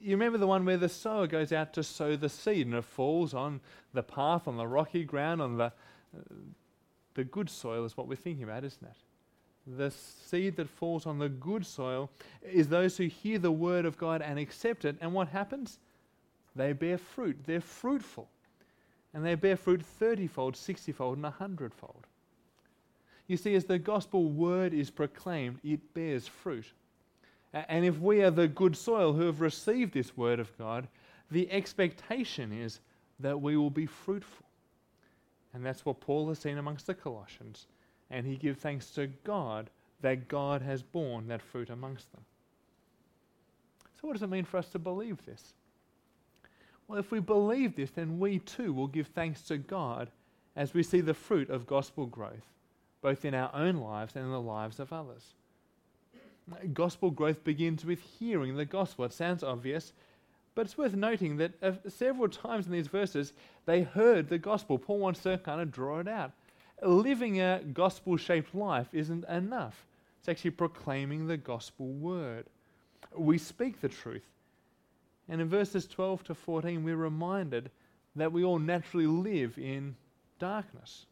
You 0.00 0.10
remember 0.10 0.38
the 0.38 0.46
one 0.46 0.64
where 0.64 0.76
the 0.76 0.88
sower 0.88 1.26
goes 1.26 1.52
out 1.52 1.72
to 1.74 1.82
sow 1.82 2.16
the 2.16 2.28
seed 2.28 2.66
and 2.66 2.74
it 2.74 2.84
falls 2.84 3.34
on 3.34 3.60
the 3.94 4.02
path, 4.02 4.48
on 4.48 4.56
the 4.56 4.66
rocky 4.66 5.04
ground, 5.04 5.40
on 5.40 5.58
the, 5.58 5.64
uh, 5.64 6.34
the 7.14 7.24
good 7.24 7.48
soil, 7.48 7.84
is 7.84 7.96
what 7.96 8.08
we're 8.08 8.16
thinking 8.16 8.44
about, 8.44 8.64
isn't 8.64 8.82
it? 8.82 8.96
The 9.76 9.90
seed 9.90 10.56
that 10.56 10.68
falls 10.68 11.06
on 11.06 11.18
the 11.18 11.28
good 11.28 11.64
soil 11.64 12.10
is 12.42 12.68
those 12.68 12.96
who 12.96 13.04
hear 13.04 13.38
the 13.38 13.52
word 13.52 13.84
of 13.84 13.98
God 13.98 14.22
and 14.22 14.38
accept 14.38 14.84
it. 14.84 14.96
And 15.00 15.12
what 15.12 15.28
happens? 15.28 15.78
They 16.56 16.72
bear 16.72 16.98
fruit. 16.98 17.38
They're 17.44 17.60
fruitful. 17.60 18.28
And 19.14 19.24
they 19.24 19.34
bear 19.34 19.56
fruit 19.56 19.82
30 19.82 20.26
fold, 20.26 20.56
60 20.56 20.92
fold, 20.92 21.16
and 21.16 21.24
100 21.24 21.74
fold. 21.74 22.06
You 23.26 23.36
see, 23.36 23.54
as 23.54 23.66
the 23.66 23.78
gospel 23.78 24.24
word 24.24 24.72
is 24.72 24.90
proclaimed, 24.90 25.58
it 25.62 25.94
bears 25.94 26.26
fruit. 26.26 26.64
And 27.52 27.84
if 27.84 27.98
we 27.98 28.22
are 28.22 28.30
the 28.30 28.48
good 28.48 28.76
soil 28.76 29.12
who 29.14 29.22
have 29.22 29.40
received 29.40 29.94
this 29.94 30.16
word 30.16 30.38
of 30.38 30.56
God, 30.58 30.88
The 31.30 31.50
expectation 31.50 32.52
is 32.52 32.80
that 33.20 33.40
we 33.40 33.56
will 33.56 33.70
be 33.70 33.86
fruitful. 33.86 34.46
And 35.52 35.64
that's 35.64 35.84
what 35.84 36.00
Paul 36.00 36.28
has 36.28 36.38
seen 36.38 36.58
amongst 36.58 36.86
the 36.86 36.94
Colossians. 36.94 37.66
And 38.10 38.26
he 38.26 38.36
gives 38.36 38.60
thanks 38.60 38.90
to 38.92 39.08
God 39.24 39.70
that 40.00 40.28
God 40.28 40.62
has 40.62 40.82
borne 40.82 41.26
that 41.28 41.42
fruit 41.42 41.70
amongst 41.70 42.10
them. 42.12 42.24
So, 44.00 44.06
what 44.06 44.12
does 44.14 44.22
it 44.22 44.30
mean 44.30 44.44
for 44.44 44.58
us 44.58 44.68
to 44.70 44.78
believe 44.78 45.24
this? 45.26 45.52
Well, 46.86 46.98
if 46.98 47.10
we 47.10 47.20
believe 47.20 47.76
this, 47.76 47.90
then 47.90 48.18
we 48.18 48.38
too 48.38 48.72
will 48.72 48.86
give 48.86 49.08
thanks 49.08 49.42
to 49.42 49.58
God 49.58 50.10
as 50.56 50.72
we 50.72 50.82
see 50.82 51.00
the 51.00 51.14
fruit 51.14 51.50
of 51.50 51.66
gospel 51.66 52.06
growth, 52.06 52.54
both 53.02 53.24
in 53.24 53.34
our 53.34 53.54
own 53.54 53.76
lives 53.76 54.16
and 54.16 54.24
in 54.24 54.30
the 54.30 54.40
lives 54.40 54.80
of 54.80 54.92
others. 54.92 55.34
Gospel 56.72 57.10
growth 57.10 57.44
begins 57.44 57.84
with 57.84 58.00
hearing 58.00 58.56
the 58.56 58.64
gospel. 58.64 59.04
It 59.04 59.12
sounds 59.12 59.42
obvious, 59.42 59.92
but 60.54 60.66
it's 60.66 60.78
worth 60.78 60.94
noting 60.94 61.36
that 61.36 61.52
uh, 61.62 61.72
several 61.88 62.28
times 62.28 62.66
in 62.66 62.72
these 62.72 62.88
verses 62.88 63.32
they 63.66 63.82
heard 63.82 64.28
the 64.28 64.38
gospel. 64.38 64.78
Paul 64.78 64.98
wants 64.98 65.22
to 65.22 65.38
kind 65.38 65.60
of 65.60 65.70
draw 65.70 66.00
it 66.00 66.08
out. 66.08 66.32
Living 66.82 67.40
a 67.40 67.60
gospel 67.72 68.16
shaped 68.16 68.54
life 68.54 68.88
isn't 68.92 69.24
enough, 69.28 69.86
it's 70.20 70.28
actually 70.28 70.52
proclaiming 70.52 71.26
the 71.26 71.36
gospel 71.36 71.86
word. 71.86 72.46
We 73.16 73.38
speak 73.38 73.80
the 73.80 73.88
truth. 73.88 74.24
And 75.28 75.40
in 75.40 75.48
verses 75.48 75.86
12 75.86 76.24
to 76.24 76.34
14, 76.34 76.82
we're 76.82 76.96
reminded 76.96 77.70
that 78.16 78.32
we 78.32 78.44
all 78.44 78.58
naturally 78.58 79.06
live 79.06 79.58
in 79.58 79.94
darkness, 80.38 81.06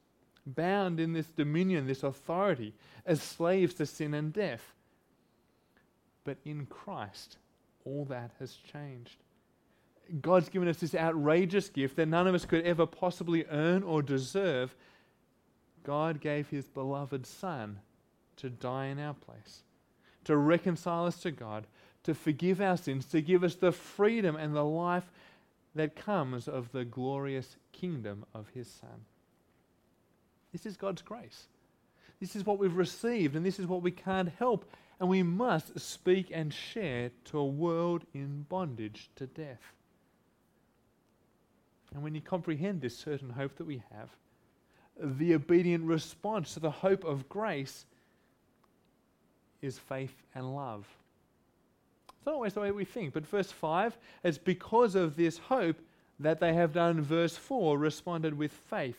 bound 0.46 1.00
in 1.00 1.12
this 1.12 1.26
dominion, 1.26 1.86
this 1.86 2.02
authority, 2.02 2.72
as 3.04 3.20
slaves 3.20 3.74
to 3.74 3.86
sin 3.86 4.14
and 4.14 4.32
death. 4.32 4.72
But 6.26 6.38
in 6.44 6.66
Christ, 6.66 7.38
all 7.84 8.04
that 8.06 8.32
has 8.40 8.56
changed. 8.56 9.16
God's 10.20 10.48
given 10.48 10.68
us 10.68 10.78
this 10.78 10.94
outrageous 10.94 11.68
gift 11.68 11.96
that 11.96 12.06
none 12.06 12.26
of 12.26 12.34
us 12.34 12.44
could 12.44 12.64
ever 12.64 12.84
possibly 12.84 13.46
earn 13.48 13.84
or 13.84 14.02
deserve. 14.02 14.74
God 15.84 16.20
gave 16.20 16.48
his 16.48 16.66
beloved 16.66 17.26
Son 17.26 17.78
to 18.38 18.50
die 18.50 18.86
in 18.86 18.98
our 18.98 19.14
place, 19.14 19.62
to 20.24 20.36
reconcile 20.36 21.06
us 21.06 21.20
to 21.20 21.30
God, 21.30 21.64
to 22.02 22.12
forgive 22.12 22.60
our 22.60 22.76
sins, 22.76 23.06
to 23.06 23.22
give 23.22 23.44
us 23.44 23.54
the 23.54 23.72
freedom 23.72 24.34
and 24.34 24.54
the 24.54 24.64
life 24.64 25.10
that 25.76 25.94
comes 25.94 26.48
of 26.48 26.72
the 26.72 26.84
glorious 26.84 27.56
kingdom 27.70 28.24
of 28.34 28.48
his 28.52 28.68
Son. 28.68 29.04
This 30.52 30.66
is 30.66 30.76
God's 30.76 31.02
grace. 31.02 31.46
This 32.20 32.34
is 32.34 32.46
what 32.46 32.58
we've 32.58 32.76
received, 32.76 33.36
and 33.36 33.44
this 33.44 33.58
is 33.58 33.66
what 33.66 33.82
we 33.82 33.90
can't 33.90 34.30
help 34.38 34.64
and 34.98 35.08
we 35.08 35.22
must 35.22 35.78
speak 35.78 36.30
and 36.32 36.52
share 36.52 37.10
to 37.26 37.38
a 37.38 37.44
world 37.44 38.04
in 38.14 38.46
bondage 38.48 39.10
to 39.16 39.26
death. 39.26 39.60
And 41.94 42.02
when 42.02 42.14
you 42.14 42.20
comprehend 42.20 42.80
this 42.80 42.96
certain 42.96 43.30
hope 43.30 43.56
that 43.56 43.66
we 43.66 43.82
have, 43.92 44.10
the 44.98 45.34
obedient 45.34 45.84
response 45.84 46.54
to 46.54 46.60
the 46.60 46.70
hope 46.70 47.04
of 47.04 47.28
grace 47.28 47.84
is 49.60 49.78
faith 49.78 50.14
and 50.34 50.54
love. 50.54 50.86
It's 52.08 52.26
not 52.26 52.34
always 52.34 52.54
the 52.54 52.60
way 52.60 52.70
we 52.70 52.84
think, 52.84 53.12
but 53.12 53.26
verse 53.26 53.52
5, 53.52 53.96
it's 54.24 54.38
because 54.38 54.94
of 54.94 55.16
this 55.16 55.36
hope 55.36 55.76
that 56.18 56.40
they 56.40 56.54
have 56.54 56.72
done, 56.72 57.02
verse 57.02 57.36
4, 57.36 57.78
responded 57.78 58.36
with 58.36 58.52
faith. 58.52 58.96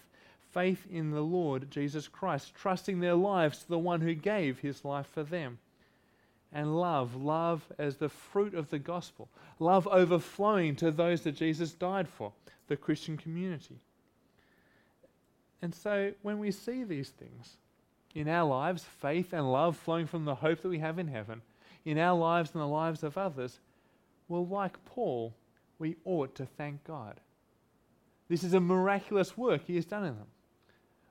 Faith 0.58 0.88
in 0.90 1.12
the 1.12 1.22
Lord 1.22 1.70
Jesus 1.70 2.08
Christ, 2.08 2.56
trusting 2.56 3.00
their 3.00 3.14
lives 3.14 3.60
to 3.60 3.68
the 3.68 3.78
one 3.78 4.02
who 4.02 4.16
gave 4.16 4.58
his 4.58 4.84
life 4.84 5.06
for 5.06 5.22
them 5.22 5.60
and 6.52 6.80
love, 6.80 7.16
love 7.16 7.62
as 7.78 7.98
the 7.98 8.10
fruit 8.10 8.56
of 8.56 8.72
the 8.72 8.80
gospel, 8.80 9.30
love 9.60 9.88
overflowing 9.88 10.76
to 10.78 10.90
those 10.90 11.22
that 11.22 11.34
Jesus 11.34 11.74
died 11.74 12.10
for, 12.10 12.32
the 12.70 12.76
Christian 12.76 13.18
community. 13.18 13.78
And 15.62 15.76
so 15.76 16.14
when 16.24 16.40
we 16.40 16.50
see 16.50 16.84
these 16.84 17.10
things 17.10 17.58
in 18.16 18.28
our 18.28 18.50
lives, 18.50 18.84
faith 18.84 19.34
and 19.34 19.52
love 19.52 19.78
flowing 19.78 20.08
from 20.08 20.26
the 20.26 20.34
hope 20.34 20.62
that 20.62 20.70
we 20.70 20.80
have 20.80 20.98
in 20.98 21.08
heaven, 21.08 21.44
in 21.86 22.00
our 22.00 22.18
lives 22.18 22.50
and 22.56 22.62
the 22.64 22.66
lives 22.66 23.04
of 23.04 23.16
others, 23.16 23.60
well, 24.28 24.48
like 24.48 24.84
Paul, 24.86 25.36
we 25.78 25.98
ought 26.04 26.34
to 26.34 26.48
thank 26.48 26.84
God. 26.84 27.20
This 28.28 28.44
is 28.44 28.56
a 28.56 28.60
miraculous 28.60 29.38
work 29.38 29.62
he 29.68 29.76
has 29.76 29.86
done 29.86 30.04
in 30.04 30.16
them. 30.16 30.26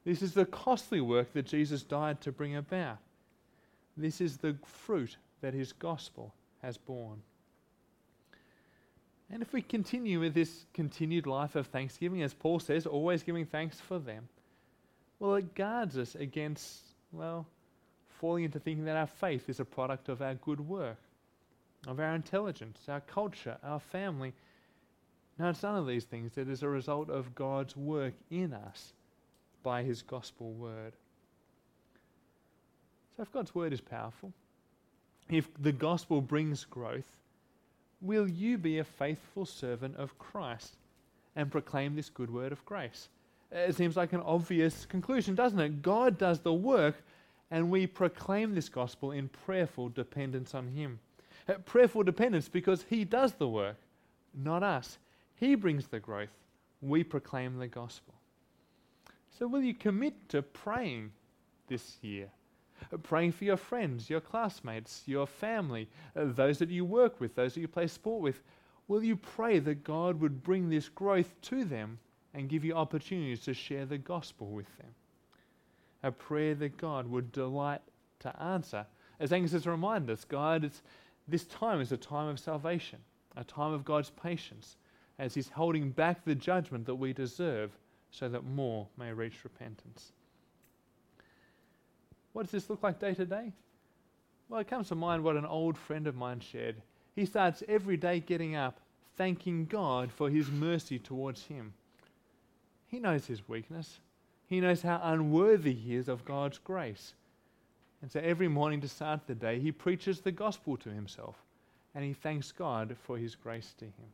This 0.07 0.23
is 0.23 0.35
the 0.35 0.47
costly 0.47 1.01
work 1.01 1.33
that 1.33 1.47
Jesus 1.47 1.83
died 1.83 2.21
to 2.21 2.31
bring 2.31 2.55
about. 2.55 2.99
This 3.97 4.21
is 4.21 4.37
the 4.37 4.57
fruit 4.65 5.17
that 5.41 5.53
his 5.53 5.73
gospel 5.73 6.33
has 6.63 6.79
borne. 6.79 7.21
And 9.33 9.43
if 9.43 9.53
we 9.53 9.63
continue 9.63 10.21
with 10.21 10.33
this 10.33 10.65
continued 10.73 11.27
life 11.27 11.57
of 11.57 11.67
thanksgiving, 11.67 12.23
as 12.23 12.33
Paul 12.33 12.61
says, 12.61 12.87
always 12.87 13.25
giving 13.25 13.47
thanks 13.47 13.81
for 13.81 13.99
them, 13.99 14.29
well, 15.19 15.35
it 15.35 15.57
guards 15.57 15.99
us 15.99 16.15
against, 16.15 16.83
well, 17.11 17.45
falling 18.21 18.45
into 18.45 18.61
thinking 18.61 18.85
that 18.85 18.97
our 18.97 19.09
faith 19.09 19.49
is 19.49 19.59
a 19.59 19.65
product 19.65 20.09
of 20.09 20.23
our 20.23 20.35
good 20.35 20.61
work, 20.61 21.01
of 21.89 21.99
our 21.99 22.15
intelligence, 22.15 22.79
our 22.89 23.01
culture, 23.01 23.57
our 23.65 23.81
family. 23.81 24.33
No, 25.37 25.49
it's 25.49 25.65
none 25.65 25.75
of 25.75 25.89
these 25.89 26.05
things. 26.05 26.39
It 26.39 26.49
is 26.49 26.63
a 26.63 26.69
result 26.69 27.11
of 27.11 27.35
God's 27.35 27.77
work 27.77 28.15
in 28.31 28.55
us 28.55 28.93
by 29.67 29.83
his 29.83 30.01
gospel 30.01 30.53
word. 30.53 30.93
So 33.17 33.25
if 33.25 33.33
God's 33.33 33.53
word 33.53 33.73
is 33.73 33.81
powerful, 33.81 34.33
if 35.29 35.49
the 35.61 35.73
gospel 35.73 36.21
brings 36.21 36.65
growth, 36.65 37.17
will 38.01 38.29
you 38.29 38.59
be 38.59 38.79
a 38.79 38.85
faithful 38.85 39.45
servant 39.45 39.97
of 39.97 40.17
Christ 40.21 40.77
and 41.35 41.51
proclaim 41.51 41.97
this 41.97 42.11
good 42.11 42.33
word 42.33 42.53
of 42.53 42.65
grace? 42.65 43.09
It 43.51 43.75
seems 43.75 43.97
like 43.97 44.13
an 44.13 44.21
obvious 44.21 44.87
conclusion, 44.87 45.35
doesn't 45.35 45.59
it? 45.59 45.83
God 45.83 46.17
does 46.17 46.39
the 46.39 46.55
work, 46.55 46.95
and 47.51 47.69
we 47.69 47.89
proclaim 47.89 48.55
this 48.55 48.69
gospel 48.69 49.11
in 49.11 49.29
prayerful 49.47 49.89
dependence 49.89 50.55
on 50.55 50.69
Him. 50.69 51.01
Uh, 51.49 51.55
prayerful 51.65 52.05
dependence 52.05 52.49
because 52.49 52.85
He 52.89 53.05
does 53.05 53.33
the 53.33 53.49
work, 53.49 53.79
not 54.33 54.63
us. 54.63 54.99
He 55.35 55.57
brings 55.57 55.89
the 55.89 55.99
growth. 55.99 56.31
We 56.81 57.03
proclaim 57.03 57.59
the 57.59 57.67
gospel. 57.67 58.16
So, 59.39 59.47
will 59.47 59.63
you 59.63 59.75
commit 59.75 60.29
to 60.31 60.43
praying 60.43 61.13
this 61.69 61.99
year? 62.03 62.31
praying 63.03 63.33
for 63.33 63.45
your 63.45 63.57
friends, 63.57 64.09
your 64.09 64.21
classmates, 64.21 65.03
your 65.07 65.27
family, 65.27 65.89
uh, 66.15 66.25
those 66.27 66.59
that 66.59 66.71
you 66.71 66.85
work 66.85 67.21
with, 67.21 67.35
those 67.35 67.55
that 67.55 67.61
you 67.61 67.69
play 67.69 67.87
sport 67.87 68.23
with. 68.23 68.43
Will 68.89 69.03
you 69.03 69.17
pray 69.17 69.59
that 69.59 69.85
God 69.85 70.21
would 70.21 70.43
bring 70.43 70.69
this 70.69 70.89
growth 70.89 71.35
to 71.43 71.65
them 71.65 71.99
and 72.35 72.49
give 72.49 72.65
you 72.65 72.75
opportunities 72.75 73.41
to 73.41 73.55
share 73.55 73.87
the 73.87 73.99
gospel 73.99 74.49
with 74.49 74.67
them? 74.79 74.89
A 76.03 76.13
prayer 76.13 76.55
that 76.57 76.77
God 76.77 77.09
would 77.09 77.33
delight 77.33 77.81
to 78.21 78.43
answer. 78.43 78.87
As 79.19 79.33
Angus 79.33 79.53
has 79.53 79.67
reminded 79.67 80.13
us, 80.13 80.25
God, 80.25 80.71
this 81.27 81.45
time 81.47 81.81
is 81.81 81.93
a 81.93 81.97
time 81.97 82.29
of 82.29 82.39
salvation, 82.39 82.99
a 83.37 83.43
time 83.43 83.73
of 83.73 83.85
God's 83.85 84.11
patience, 84.11 84.77
as 85.19 85.35
He's 85.35 85.49
holding 85.49 85.91
back 85.91 86.25
the 86.25 86.35
judgment 86.35 86.87
that 86.87 86.95
we 86.95 87.13
deserve 87.13 87.73
so 88.17 88.29
that 88.29 88.45
more 88.45 88.87
may 88.97 89.13
reach 89.13 89.45
repentance. 89.45 90.13
What 92.33 92.43
does 92.43 92.53
this 92.53 92.71
look 92.71 92.83
like 92.83 92.99
day 92.99 93.15
to 93.15 93.27
day? 93.27 93.53
Well, 94.49 94.61
it 94.61 94.69
comes 94.69 94.89
to 94.89 94.95
mind 94.95 95.25
what 95.25 95.37
an 95.37 95.47
old 95.47 95.77
friend 95.77 96.07
of 96.07 96.17
mine 96.17 96.41
shared. 96.41 96.77
He 97.15 97.27
starts 97.27 97.63
every 97.69 97.97
day 97.97 98.21
getting 98.21 98.55
up, 98.55 98.81
thanking 99.17 99.67
God 99.67 100.13
for 100.13 100.31
his 100.31 100.51
mercy 100.51 100.99
towards 100.99 101.45
him. 101.45 101.73
He 102.89 103.01
knows 103.01 103.27
his 103.27 103.49
weakness. 103.49 104.01
He 104.47 104.61
knows 104.61 104.83
how 104.83 105.01
unworthy 105.03 105.75
he 105.75 105.97
is 105.97 106.09
of 106.09 106.25
God's 106.25 106.59
grace. 106.59 107.15
And 108.03 108.11
so 108.11 108.21
every 108.21 108.49
morning 108.49 108.81
to 108.83 108.89
start 108.89 109.27
the 109.27 109.35
day, 109.35 109.59
he 109.59 109.73
preaches 109.73 110.21
the 110.21 110.33
gospel 110.33 110.77
to 110.79 110.91
himself 110.91 111.37
and 111.95 112.05
he 112.05 112.13
thanks 112.13 112.53
God 112.53 112.95
for 113.03 113.17
his 113.17 113.35
grace 113.35 113.75
to 113.79 113.87
him. 113.87 114.13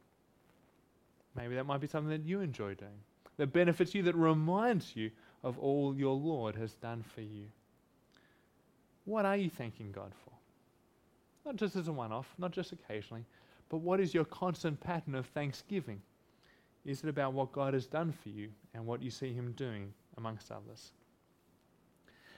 Maybe 1.34 1.56
that 1.56 1.66
might 1.66 1.80
be 1.80 1.88
something 1.88 2.10
that 2.10 2.28
you 2.28 2.40
enjoy 2.40 2.74
doing, 2.74 3.00
that 3.42 3.52
benefits 3.52 3.92
you, 3.92 4.04
that 4.04 4.14
reminds 4.14 4.94
you 4.94 5.10
of 5.42 5.58
all 5.58 5.96
your 5.96 6.14
Lord 6.14 6.54
has 6.54 6.74
done 6.74 7.02
for 7.02 7.22
you. 7.22 7.46
What 9.04 9.24
are 9.24 9.36
you 9.36 9.50
thanking 9.50 9.90
God 9.90 10.12
for? 10.24 10.30
Not 11.44 11.56
just 11.56 11.74
as 11.74 11.88
a 11.88 11.92
one 11.92 12.12
off, 12.12 12.32
not 12.38 12.52
just 12.52 12.70
occasionally, 12.70 13.24
but 13.68 13.78
what 13.78 13.98
is 13.98 14.14
your 14.14 14.26
constant 14.26 14.78
pattern 14.78 15.16
of 15.16 15.26
thanksgiving? 15.26 16.00
Is 16.84 17.02
it 17.02 17.08
about 17.08 17.32
what 17.32 17.50
God 17.50 17.74
has 17.74 17.88
done 17.88 18.12
for 18.12 18.28
you 18.28 18.48
and 18.74 18.86
what 18.86 19.02
you 19.02 19.10
see 19.10 19.32
Him 19.32 19.50
doing 19.56 19.92
amongst 20.16 20.52
others? 20.52 20.92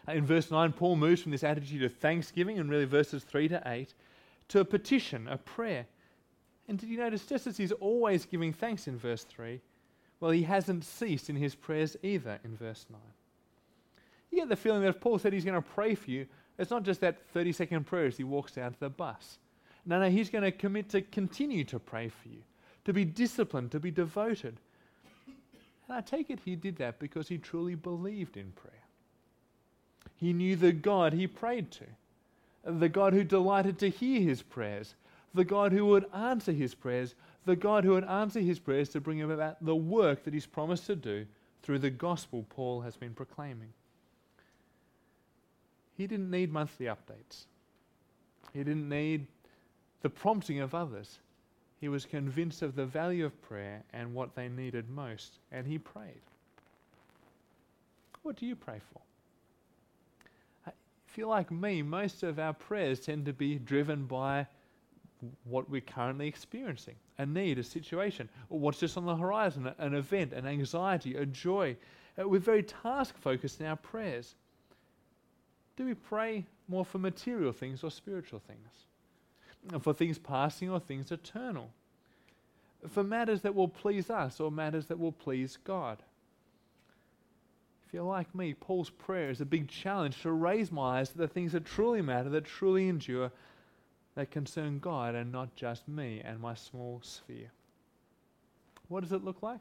Uh, 0.09 0.13
in 0.13 0.25
verse 0.25 0.51
9, 0.51 0.73
Paul 0.73 0.97
moves 0.97 1.21
from 1.21 1.33
this 1.33 1.45
attitude 1.45 1.83
of 1.83 1.95
thanksgiving, 1.97 2.59
and 2.59 2.71
really 2.71 2.87
verses 2.87 3.25
3 3.25 3.49
to 3.49 3.63
8, 3.67 3.93
to 4.49 4.61
a 4.61 4.65
petition, 4.65 5.29
a 5.29 5.37
prayer. 5.37 5.85
And 6.67 6.79
did 6.79 6.89
you 6.89 6.97
notice, 6.97 7.27
just 7.27 7.47
as 7.47 7.59
he's 7.59 7.73
always 7.73 8.25
giving 8.25 8.55
thanks 8.55 8.89
in 8.89 8.97
verse 8.97 9.25
3, 9.25 9.61
well, 10.21 10.31
he 10.31 10.43
hasn't 10.43 10.85
ceased 10.85 11.29
in 11.29 11.37
his 11.37 11.55
prayers 11.55 11.97
either 12.03 12.39
in 12.45 12.57
verse 12.57 12.87
9. 12.91 13.01
You 14.31 14.39
get 14.41 14.49
the 14.49 14.57
feeling 14.57 14.83
that 14.83 14.89
if 14.89 15.01
Paul 15.01 15.19
said 15.19 15.33
he's 15.33 15.45
going 15.45 15.61
to 15.61 15.69
pray 15.69 15.95
for 15.95 16.11
you, 16.11 16.27
it's 16.59 16.71
not 16.71 16.83
just 16.83 17.01
that 17.01 17.27
30 17.33 17.53
second 17.53 17.87
prayer 17.87 18.07
as 18.07 18.17
he 18.17 18.25
walks 18.25 18.53
down 18.53 18.73
to 18.73 18.81
the 18.81 18.89
bus. 18.89 19.39
No, 19.87 20.01
no, 20.01 20.09
he's 20.09 20.31
going 20.31 20.45
to 20.45 20.53
commit 20.53 20.89
to 20.91 21.03
continue 21.03 21.65
to 21.65 21.79
pray 21.79 22.09
for 22.09 22.29
you, 22.29 22.43
to 22.85 22.93
be 22.93 23.05
disciplined, 23.05 23.71
to 23.73 23.81
be 23.81 23.91
devoted. 23.91 24.57
And 25.87 25.97
I 25.99 26.01
take 26.01 26.31
it 26.31 26.41
he 26.45 26.57
did 26.57 26.77
that 26.77 26.99
because 26.99 27.29
he 27.29 27.39
truly 27.39 27.75
believed 27.75 28.37
in 28.37 28.53
prayer. 28.53 28.73
He 30.17 30.33
knew 30.33 30.57
the 30.57 30.73
God 30.73 31.13
he 31.13 31.27
prayed 31.27 31.71
to, 31.73 31.85
the 32.65 32.89
God 32.89 33.13
who 33.13 33.25
delighted 33.25 33.79
to 33.81 33.91
hear 33.91 34.21
his 34.21 34.43
prayers, 34.43 34.95
the 35.35 35.45
God 35.45 35.73
who 35.73 35.85
would 35.87 36.07
answer 36.15 36.53
his 36.53 36.75
prayers, 36.75 37.15
the 37.45 37.57
God 37.57 37.85
who 37.85 37.91
would 37.91 38.05
answer 38.05 38.41
his 38.41 38.59
prayers 38.59 38.89
to 38.91 39.01
bring 39.01 39.23
about 39.23 39.65
the 39.65 39.77
work 39.77 40.25
that 40.25 40.35
he's 40.35 40.47
promised 40.47 40.87
to 40.87 40.97
do 40.97 41.27
through 41.63 41.79
the 41.79 41.91
gospel 41.91 42.45
Paul 42.51 42.81
has 42.83 42.97
been 42.97 43.15
proclaiming. 43.15 43.73
He 45.97 46.07
didn't 46.07 46.31
need 46.31 46.53
monthly 46.53 46.87
updates. 46.87 47.45
He 48.53 48.61
didn't 48.61 48.89
need 48.89 49.27
the 50.03 50.11
prompting 50.11 50.61
of 50.61 50.75
others. 50.75 51.19
He 51.81 51.89
was 51.89 52.05
convinced 52.07 52.63
of 52.63 52.75
the 52.75 52.87
value 52.87 53.25
of 53.25 53.43
prayer 53.43 53.83
and 53.93 54.15
what 54.15 54.35
they 54.35 54.49
needed 54.49 54.89
most, 54.89 55.39
and 55.53 55.67
he 55.67 55.79
prayed. 55.79 56.23
What 58.23 58.37
do 58.37 58.47
you 58.47 58.57
pray 58.57 58.81
for? 58.93 59.01
Uh, 60.67 60.73
if 61.09 61.19
you're 61.19 61.29
like 61.29 61.51
me, 61.51 61.83
most 61.83 62.23
of 62.23 62.39
our 62.39 62.55
prayers 62.55 63.01
tend 63.01 63.27
to 63.27 63.33
be 63.33 63.57
driven 63.57 64.07
by 64.07 64.47
what 65.45 65.69
we're 65.69 65.81
currently 65.83 66.27
experiencing 66.27 66.97
a 67.19 67.27
need, 67.27 67.59
a 67.59 67.63
situation, 67.63 68.29
or 68.51 68.59
what's 68.59 68.81
just 68.81 68.97
on 68.97 69.07
the 69.07 69.17
horizon, 69.17 69.73
an 69.79 69.95
event, 69.95 70.33
an 70.33 70.47
anxiety, 70.47 71.15
a 71.17 71.25
joy. 71.27 71.77
Uh, 72.19 72.29
we're 72.29 72.41
very 72.41 72.63
task 72.63 73.17
focused 73.17 73.61
in 73.61 73.67
our 73.67 73.77
prayers. 73.77 74.35
Do 75.77 75.85
we 75.85 75.95
pray 75.95 76.45
more 76.69 76.85
for 76.85 76.99
material 76.99 77.53
things 77.53 77.85
or 77.85 77.91
spiritual 77.91 78.41
things? 78.41 79.83
For 79.83 79.95
things 79.95 80.19
passing 80.19 80.71
or 80.71 80.79
things 80.79 81.11
eternal? 81.11 81.71
For 82.89 83.03
matters 83.03 83.41
that 83.43 83.55
will 83.55 83.69
please 83.69 84.11
us 84.11 84.41
or 84.41 84.51
matters 84.51 84.87
that 84.87 84.99
will 84.99 85.13
please 85.13 85.59
God? 85.65 86.03
If 87.87 87.95
you're 87.95 88.03
like 88.03 88.35
me, 88.35 88.55
Paul's 88.55 88.91
prayer 88.91 89.31
is 89.31 89.41
a 89.41 89.47
big 89.47 89.69
challenge 89.69 90.21
to 90.23 90.33
raise 90.33 90.71
my 90.71 90.99
eyes 90.99 91.11
to 91.11 91.19
the 91.19 91.29
things 91.29 91.53
that 91.53 91.65
truly 91.65 92.03
matter, 92.03 92.29
that 92.31 92.45
truly 92.45 92.89
endure, 92.89 93.31
that 94.15 94.31
concern 94.31 94.79
God 94.79 95.15
and 95.15 95.33
not 95.33 95.57
just 95.57 95.89
me 95.89 96.21
and 96.25 96.41
my 96.41 96.55
small 96.55 97.01
sphere. 97.03 97.51
What 98.89 99.03
does 99.03 99.13
it 99.13 99.25
look 99.25 99.43
like? 99.43 99.61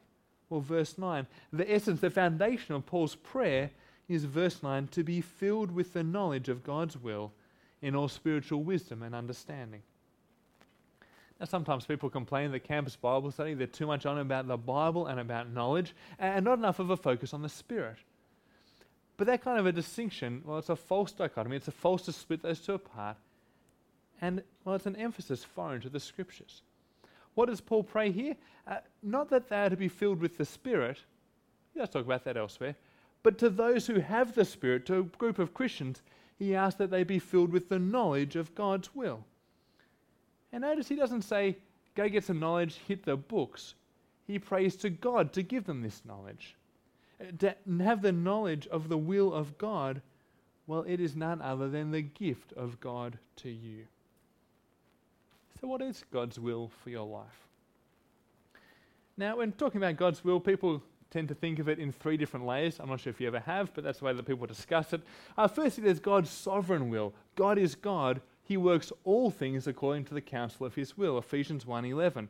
Well, 0.50 0.62
verse 0.62 0.98
9, 0.98 1.26
the 1.52 1.72
essence, 1.72 2.02
the 2.02 2.10
foundation 2.10 2.76
of 2.76 2.86
Paul's 2.86 3.16
prayer 3.16 3.72
is 4.08 4.26
verse 4.26 4.62
9 4.62 4.88
to 4.90 5.04
be 5.04 5.22
filled 5.22 5.72
with 5.72 5.94
the 5.94 6.04
knowledge 6.04 6.50
of 6.50 6.64
God's 6.64 6.98
will 6.98 7.32
in 7.82 7.96
all 7.96 8.08
spiritual 8.08 8.64
wisdom 8.64 9.02
and 9.02 9.16
understanding. 9.16 9.82
Now, 11.40 11.46
sometimes 11.48 11.86
people 11.86 12.10
complain 12.10 12.52
that 12.52 12.64
campus 12.64 12.96
Bible 12.96 13.32
study, 13.32 13.54
they're 13.54 13.68
too 13.68 13.88
much 13.88 14.06
on 14.06 14.20
about 14.20 14.48
the 14.48 14.58
Bible 14.58 15.08
and 15.08 15.20
about 15.20 15.50
knowledge, 15.50 15.96
and 16.20 16.46
not 16.46 16.60
enough 16.60 16.80
of 16.80 16.90
a 16.92 16.98
focus 16.98 17.34
on 17.34 17.42
the 17.42 17.50
Spirit. 17.50 17.98
But 19.18 19.28
that 19.28 19.44
kind 19.44 19.60
of 19.60 19.66
a 19.66 19.72
distinction, 19.72 20.42
well, 20.46 20.58
it's 20.58 20.70
a 20.70 20.76
false 20.76 21.12
dichotomy. 21.12 21.56
It's 21.56 21.68
a 21.68 21.72
false 21.72 22.04
to 22.04 22.12
split 22.12 22.42
those 22.42 22.60
two 22.60 22.74
apart. 22.74 23.18
And, 24.22 24.44
well, 24.64 24.76
it's 24.76 24.86
an 24.86 24.96
emphasis 24.96 25.44
foreign 25.44 25.82
to 25.82 25.90
the 25.90 26.00
Scriptures. 26.00 26.62
What 27.36 27.50
does 27.50 27.62
Paul 27.62 27.84
pray 27.84 28.12
here? 28.12 28.36
Uh, 28.68 28.78
not 29.02 29.30
that 29.30 29.50
they 29.50 29.66
are 29.66 29.70
to 29.70 29.76
be 29.76 29.88
filled 29.88 30.20
with 30.20 30.38
the 30.38 30.46
Spirit. 30.46 31.00
He 31.74 31.80
does 31.80 31.90
talk 31.90 32.06
about 32.06 32.24
that 32.26 32.38
elsewhere. 32.38 32.76
But 33.24 33.38
to 33.40 33.50
those 33.50 33.88
who 33.88 34.00
have 34.00 34.36
the 34.36 34.46
Spirit, 34.46 34.86
to 34.86 35.00
a 35.00 35.04
group 35.04 35.40
of 35.40 35.54
Christians, 35.54 36.02
he 36.38 36.56
asks 36.56 36.78
that 36.78 36.92
they 36.92 37.04
be 37.04 37.20
filled 37.20 37.52
with 37.52 37.70
the 37.70 37.80
knowledge 37.80 38.36
of 38.36 38.54
God's 38.54 38.94
will. 38.94 39.24
And 40.52 40.62
notice 40.62 40.88
he 40.88 40.96
doesn't 40.96 41.24
say, 41.24 41.58
go 41.96 42.08
get 42.08 42.24
some 42.24 42.40
knowledge, 42.40 42.80
hit 42.88 43.04
the 43.04 43.16
books. 43.16 43.76
He 44.28 44.40
prays 44.40 44.76
to 44.78 44.90
God 44.90 45.34
to 45.34 45.44
give 45.44 45.66
them 45.66 45.82
this 45.82 46.02
knowledge. 46.06 46.56
Uh, 47.20 47.26
to 47.40 47.56
have 47.84 48.02
the 48.02 48.12
knowledge 48.12 48.68
of 48.68 48.90
the 48.90 48.98
will 48.98 49.34
of 49.34 49.58
God, 49.58 50.02
well, 50.68 50.86
it 50.88 51.00
is 51.00 51.16
none 51.16 51.42
other 51.42 51.70
than 51.70 51.92
the 51.92 52.02
gift 52.02 52.54
of 52.54 52.80
God 52.80 53.18
to 53.38 53.50
you. 53.50 53.86
So, 55.64 55.70
what 55.70 55.82
is 55.82 56.04
God's 56.12 56.38
will 56.38 56.70
for 56.84 56.90
your 56.90 57.08
life? 57.08 57.48
Now, 59.16 59.38
when 59.38 59.54
talking 59.54 59.82
about 59.82 59.96
God's 59.96 60.22
will, 60.22 60.42
people 60.42 60.84
tend 61.10 61.30
to 61.30 61.36
think 61.36 61.58
of 61.58 61.70
it 61.70 61.80
in 61.80 61.90
three 61.90 62.18
different 62.18 62.46
layers. 62.46 62.82
I'm 62.82 62.90
not 62.90 63.00
sure 63.00 63.12
if 63.12 63.22
you 63.22 63.28
ever 63.28 63.40
have, 63.40 63.74
but 63.74 63.86
that's 63.86 64.00
the 64.00 64.06
way 64.06 64.12
that 64.12 64.26
people 64.26 64.46
discuss 64.46 64.92
it. 64.92 65.00
Uh, 65.38 65.48
firstly, 65.48 65.86
there's 65.86 66.02
God's 66.02 66.30
sovereign 66.30 66.90
will. 66.90 67.14
God 67.36 67.58
is 67.58 67.76
God. 67.76 68.20
He 68.44 68.58
works 68.58 68.92
all 69.06 69.32
things 69.32 69.66
according 69.66 70.04
to 70.06 70.14
the 70.14 70.20
counsel 70.20 70.66
of 70.66 70.76
his 70.76 70.98
will. 70.98 71.18
Ephesians 71.18 71.66
1:11. 71.66 72.28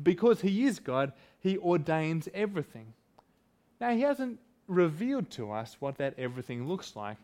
Because 0.00 0.42
he 0.42 0.64
is 0.64 0.78
God, 0.78 1.12
he 1.40 1.58
ordains 1.58 2.28
everything. 2.32 2.92
Now, 3.80 3.90
he 3.90 4.02
hasn't 4.02 4.38
revealed 4.68 5.28
to 5.30 5.50
us 5.50 5.76
what 5.80 5.98
that 5.98 6.14
everything 6.16 6.68
looks 6.68 6.94
like, 6.94 7.16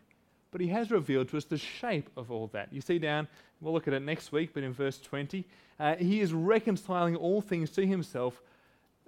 but 0.51 0.59
he 0.59 0.67
has 0.67 0.91
revealed 0.91 1.29
to 1.29 1.37
us 1.37 1.45
the 1.45 1.57
shape 1.57 2.09
of 2.17 2.31
all 2.31 2.47
that. 2.47 2.73
You 2.73 2.81
see 2.81 2.99
down, 2.99 3.29
we'll 3.63 3.73
look 3.73 3.87
at 3.87 3.93
it 3.93 4.01
next 4.01 4.31
week, 4.31 4.51
but 4.53 4.63
in 4.63 4.73
verse 4.73 4.99
20, 4.99 5.45
uh, 5.79 5.95
he 5.95 6.19
is 6.19 6.33
reconciling 6.33 7.15
all 7.15 7.41
things 7.41 7.71
to 7.71 7.85
himself 7.85 8.41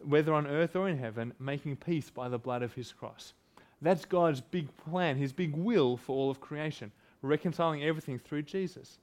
whether 0.04 0.34
on 0.34 0.48
earth 0.48 0.76
or 0.76 0.90
in 0.90 0.98
heaven, 0.98 1.34
making 1.40 1.76
peace 1.78 2.10
by 2.10 2.30
the 2.30 2.38
blood 2.38 2.62
of 2.62 2.74
his 2.74 2.92
cross. 2.92 3.34
That's 3.82 4.06
God's 4.06 4.42
big 4.42 4.76
plan, 4.78 5.18
his 5.18 5.34
big 5.34 5.56
will 5.56 5.98
for 5.98 6.16
all 6.16 6.30
of 6.30 6.42
creation, 6.42 6.92
reconciling 7.22 7.84
everything 7.84 8.20
through 8.20 8.44
Jesus. 8.44 9.00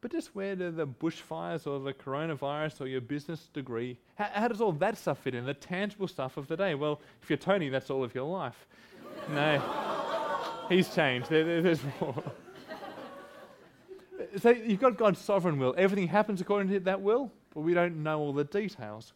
But 0.00 0.12
just 0.12 0.34
where 0.34 0.54
do 0.54 0.70
the 0.70 0.86
bushfires 0.86 1.66
or 1.66 1.80
the 1.80 1.92
coronavirus 1.92 2.82
or 2.82 2.86
your 2.86 3.00
business 3.00 3.48
degree, 3.52 3.98
how, 4.14 4.30
how, 4.32 4.48
does 4.48 4.60
all 4.60 4.72
that 4.72 4.96
stuff 4.96 5.18
fit 5.18 5.34
in? 5.34 5.44
The 5.44 5.54
tangible 5.54 6.06
stuff 6.06 6.36
of 6.36 6.46
the 6.46 6.56
day? 6.56 6.74
Well, 6.76 7.00
if 7.22 7.28
you're 7.28 7.36
Tony, 7.36 7.68
that's 7.68 7.90
all 7.90 8.04
of 8.04 8.14
your 8.14 8.28
life. 8.28 8.66
no, 9.30 9.60
he's 10.68 10.94
changed. 10.94 11.28
There, 11.28 11.44
there, 11.44 11.62
there's 11.62 11.80
more. 12.00 12.22
So 14.36 14.50
you've 14.50 14.80
got 14.80 14.96
God's 14.96 15.20
sovereign 15.20 15.58
will. 15.58 15.74
Everything 15.76 16.08
happens 16.08 16.40
according 16.40 16.68
to 16.72 16.80
that 16.80 17.00
will, 17.00 17.30
but 17.54 17.60
we 17.60 17.74
don't 17.74 18.02
know 18.02 18.18
all 18.18 18.32
the 18.32 18.44
details. 18.44 19.12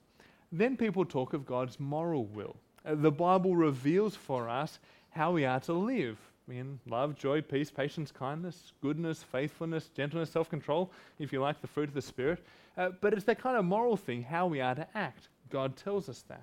Then 0.50 0.76
people 0.76 1.04
talk 1.04 1.32
of 1.32 1.46
God's 1.46 1.78
moral 1.80 2.24
will. 2.26 2.56
Uh, 2.84 2.94
the 2.94 3.10
Bible 3.10 3.56
reveals 3.56 4.16
for 4.16 4.48
us 4.48 4.78
how 5.10 5.32
we 5.32 5.44
are 5.44 5.60
to 5.60 5.72
live 5.72 6.18
in 6.48 6.80
love, 6.86 7.16
joy, 7.16 7.40
peace, 7.40 7.70
patience, 7.70 8.10
kindness, 8.10 8.72
goodness, 8.82 9.22
faithfulness, 9.22 9.88
gentleness, 9.94 10.30
self 10.30 10.50
control, 10.50 10.90
if 11.18 11.32
you 11.32 11.40
like, 11.40 11.60
the 11.60 11.66
fruit 11.66 11.88
of 11.88 11.94
the 11.94 12.02
Spirit. 12.02 12.44
Uh, 12.76 12.90
but 13.00 13.12
it's 13.12 13.24
that 13.24 13.38
kind 13.38 13.56
of 13.56 13.64
moral 13.64 13.96
thing, 13.96 14.22
how 14.22 14.46
we 14.46 14.60
are 14.60 14.74
to 14.74 14.86
act. 14.94 15.28
God 15.50 15.76
tells 15.76 16.08
us 16.08 16.22
that. 16.28 16.42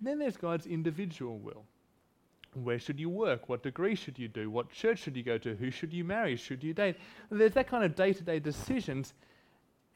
then 0.00 0.18
there's 0.18 0.36
God's 0.36 0.66
individual 0.66 1.38
will. 1.38 1.64
Where 2.64 2.78
should 2.78 2.98
you 2.98 3.08
work? 3.08 3.48
What 3.48 3.62
degree 3.62 3.94
should 3.94 4.18
you 4.18 4.28
do? 4.28 4.50
What 4.50 4.70
church 4.70 5.00
should 5.00 5.16
you 5.16 5.22
go 5.22 5.38
to? 5.38 5.54
Who 5.54 5.70
should 5.70 5.92
you 5.92 6.04
marry? 6.04 6.36
Should 6.36 6.64
you 6.64 6.72
date? 6.72 6.96
There's 7.30 7.52
that 7.52 7.68
kind 7.68 7.84
of 7.84 7.94
day 7.94 8.12
to 8.12 8.22
day 8.22 8.38
decisions 8.38 9.14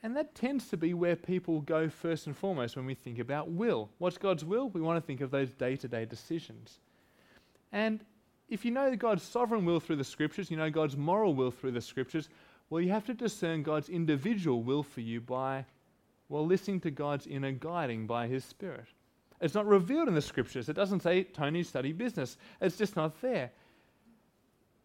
and 0.03 0.17
that 0.17 0.35
tends 0.35 0.69
to 0.69 0.77
be 0.77 0.95
where 0.95 1.17
people 1.17 1.61
go 1.61 1.89
first 1.89 2.27
and 2.27 2.37
foremost 2.37 2.77
when 2.77 2.87
we 2.87 2.95
think 2.95 3.19
about 3.19 3.51
will. 3.51 3.91
What's 3.99 4.17
God's 4.17 4.45
will? 4.45 4.71
We 4.71 4.81
want 4.81 4.97
to 4.97 5.07
think 5.07 5.21
of 5.21 5.31
those 5.31 5.51
day 5.51 5.77
to 5.77 5.89
day 5.89 6.07
decisions. 6.07 6.79
And 7.73 8.01
if 8.49 8.65
you 8.65 8.71
know 8.71 8.97
God's 8.97 9.23
sovereign 9.23 9.65
will 9.65 9.79
through 9.79 9.97
the 9.97 10.05
scriptures, 10.05 10.51
you 10.51 10.57
know 10.57 10.71
God's 10.71 10.97
moral 10.97 11.35
will 11.35 11.51
through 11.51 11.73
the 11.73 11.81
scriptures, 11.83 12.31
well, 12.71 12.81
you 12.81 12.91
have 12.91 13.07
to 13.07 13.15
discern 13.15 13.63
God's 13.63 13.89
individual 13.89 14.63
will 14.63 14.83
for 14.83 15.01
you 15.03 15.21
by, 15.21 15.67
well, 16.29 16.47
listening 16.47 16.81
to 16.81 16.91
God's 16.91 17.27
inner 17.27 17.53
guiding 17.53 18.07
by 18.07 18.27
His 18.27 18.45
Spirit. 18.45 18.87
It's 19.41 19.55
not 19.55 19.67
revealed 19.67 20.09
in 20.09 20.15
the 20.15 20.23
scriptures. 20.23 20.69
It 20.69 20.75
doesn't 20.75 21.03
say, 21.03 21.25
Tony, 21.25 21.63
study 21.63 21.93
business. 21.93 22.37
It's 22.61 22.77
just 22.77 22.97
not 22.97 23.21
there. 23.23 23.51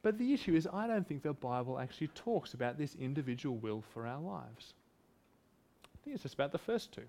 But 0.02 0.18
the 0.18 0.34
issue 0.34 0.56
is, 0.56 0.68
I 0.72 0.88
don't 0.88 1.08
think 1.08 1.24
the 1.24 1.34
Bible 1.34 1.80
actually 1.80 2.08
talks 2.10 2.54
about 2.54 2.78
this 2.78 2.96
individual 2.96 3.58
will 3.58 3.84
for 3.94 4.08
our 4.08 4.22
lives 4.22 4.74
I 5.84 5.98
think 6.04 6.14
it's 6.14 6.24
just 6.24 6.36
about 6.36 6.52
the 6.52 6.60
first 6.60 6.92
two. 6.92 7.02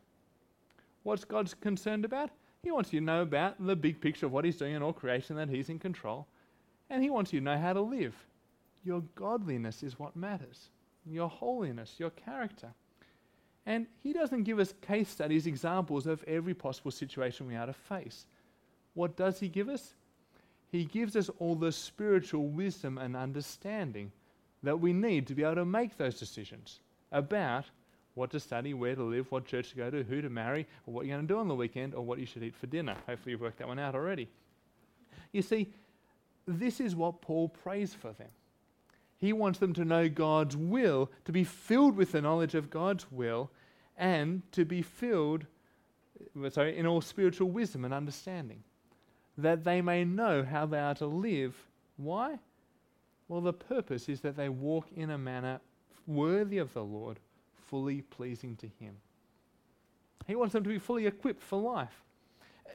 What's 1.02 1.24
God's 1.24 1.52
concerned 1.52 2.06
about? 2.06 2.30
He 2.62 2.70
wants 2.70 2.92
you 2.92 3.00
to 3.00 3.04
know 3.04 3.20
about 3.20 3.54
the 3.64 3.76
big 3.76 4.00
picture 4.00 4.24
of 4.24 4.32
what 4.32 4.46
He's 4.46 4.56
doing 4.56 4.74
in 4.74 4.82
all 4.82 4.94
creation, 4.94 5.36
that 5.36 5.50
He's 5.50 5.68
in 5.68 5.78
control. 5.78 6.26
And 6.88 7.02
He 7.02 7.10
wants 7.10 7.32
you 7.32 7.40
to 7.40 7.44
know 7.44 7.58
how 7.58 7.74
to 7.74 7.80
live. 7.82 8.14
Your 8.84 9.02
godliness 9.14 9.82
is 9.82 9.98
what 9.98 10.16
matters, 10.16 10.70
your 11.04 11.28
holiness, 11.28 11.96
your 11.98 12.10
character. 12.10 12.72
And 13.66 13.86
He 14.02 14.12
doesn't 14.12 14.44
give 14.44 14.58
us 14.58 14.72
case 14.80 15.08
studies, 15.08 15.46
examples 15.46 16.06
of 16.06 16.22
every 16.24 16.54
possible 16.54 16.92
situation 16.92 17.46
we 17.46 17.56
are 17.56 17.66
to 17.66 17.72
face. 17.72 18.26
What 18.94 19.16
does 19.16 19.40
He 19.40 19.48
give 19.48 19.68
us? 19.68 19.94
He 20.70 20.84
gives 20.84 21.16
us 21.16 21.30
all 21.38 21.54
the 21.54 21.72
spiritual 21.72 22.48
wisdom 22.48 22.98
and 22.98 23.16
understanding 23.16 24.12
that 24.62 24.80
we 24.80 24.92
need 24.92 25.26
to 25.26 25.34
be 25.34 25.42
able 25.42 25.56
to 25.56 25.64
make 25.64 25.96
those 25.96 26.18
decisions 26.18 26.80
about 27.12 27.64
what 28.14 28.30
to 28.30 28.40
study, 28.40 28.72
where 28.72 28.94
to 28.94 29.02
live, 29.02 29.30
what 29.30 29.44
church 29.44 29.70
to 29.70 29.76
go 29.76 29.90
to, 29.90 30.02
who 30.02 30.22
to 30.22 30.30
marry, 30.30 30.66
or 30.86 30.94
what 30.94 31.06
you're 31.06 31.16
going 31.16 31.26
to 31.26 31.34
do 31.34 31.38
on 31.38 31.48
the 31.48 31.54
weekend, 31.54 31.94
or 31.94 32.04
what 32.04 32.18
you 32.18 32.26
should 32.26 32.42
eat 32.42 32.54
for 32.54 32.66
dinner. 32.66 32.96
Hopefully, 33.06 33.32
you've 33.32 33.42
worked 33.42 33.58
that 33.58 33.68
one 33.68 33.78
out 33.78 33.94
already. 33.94 34.28
You 35.32 35.42
see, 35.42 35.68
this 36.46 36.80
is 36.80 36.96
what 36.96 37.20
Paul 37.20 37.48
prays 37.48 37.92
for 37.92 38.12
them. 38.12 38.28
He 39.18 39.32
wants 39.32 39.58
them 39.58 39.72
to 39.74 39.84
know 39.84 40.08
God's 40.08 40.56
will, 40.56 41.10
to 41.24 41.32
be 41.32 41.44
filled 41.44 41.96
with 41.96 42.12
the 42.12 42.20
knowledge 42.20 42.54
of 42.54 42.70
God's 42.70 43.10
will, 43.10 43.50
and 43.96 44.42
to 44.52 44.64
be 44.64 44.82
filled, 44.82 45.46
sorry, 46.50 46.76
in 46.76 46.86
all 46.86 47.00
spiritual 47.00 47.50
wisdom 47.50 47.84
and 47.84 47.94
understanding, 47.94 48.62
that 49.38 49.64
they 49.64 49.80
may 49.80 50.04
know 50.04 50.42
how 50.42 50.66
they 50.66 50.78
are 50.78 50.94
to 50.96 51.06
live. 51.06 51.56
Why? 51.96 52.38
Well, 53.28 53.40
the 53.40 53.52
purpose 53.52 54.08
is 54.08 54.20
that 54.20 54.36
they 54.36 54.48
walk 54.48 54.86
in 54.94 55.10
a 55.10 55.18
manner 55.18 55.60
worthy 56.06 56.58
of 56.58 56.72
the 56.74 56.84
Lord, 56.84 57.18
fully 57.68 58.02
pleasing 58.02 58.54
to 58.56 58.68
Him. 58.78 58.96
He 60.26 60.36
wants 60.36 60.52
them 60.52 60.62
to 60.64 60.68
be 60.68 60.78
fully 60.78 61.06
equipped 61.06 61.42
for 61.42 61.60
life. 61.60 62.02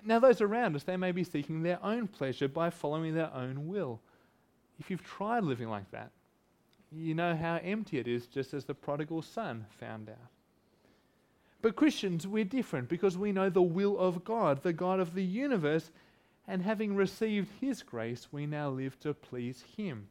Now, 0.03 0.19
those 0.19 0.41
around 0.41 0.75
us, 0.75 0.83
they 0.83 0.97
may 0.97 1.11
be 1.11 1.23
seeking 1.23 1.61
their 1.61 1.83
own 1.83 2.07
pleasure 2.07 2.47
by 2.47 2.71
following 2.71 3.13
their 3.13 3.31
own 3.33 3.67
will. 3.67 3.99
If 4.79 4.89
you've 4.89 5.03
tried 5.03 5.43
living 5.43 5.69
like 5.69 5.89
that, 5.91 6.11
you 6.91 7.13
know 7.13 7.35
how 7.35 7.59
empty 7.63 7.99
it 7.99 8.07
is, 8.07 8.27
just 8.27 8.53
as 8.53 8.65
the 8.65 8.73
prodigal 8.73 9.21
son 9.21 9.65
found 9.79 10.09
out. 10.09 10.29
But 11.61 11.75
Christians, 11.75 12.27
we're 12.27 12.43
different 12.43 12.89
because 12.89 13.17
we 13.17 13.31
know 13.31 13.49
the 13.49 13.61
will 13.61 13.97
of 13.97 14.23
God, 14.23 14.63
the 14.63 14.73
God 14.73 14.99
of 14.99 15.13
the 15.13 15.23
universe, 15.23 15.91
and 16.47 16.61
having 16.61 16.95
received 16.95 17.49
His 17.61 17.83
grace, 17.83 18.27
we 18.31 18.45
now 18.45 18.69
live 18.69 18.99
to 19.01 19.13
please 19.13 19.63
Him, 19.77 20.07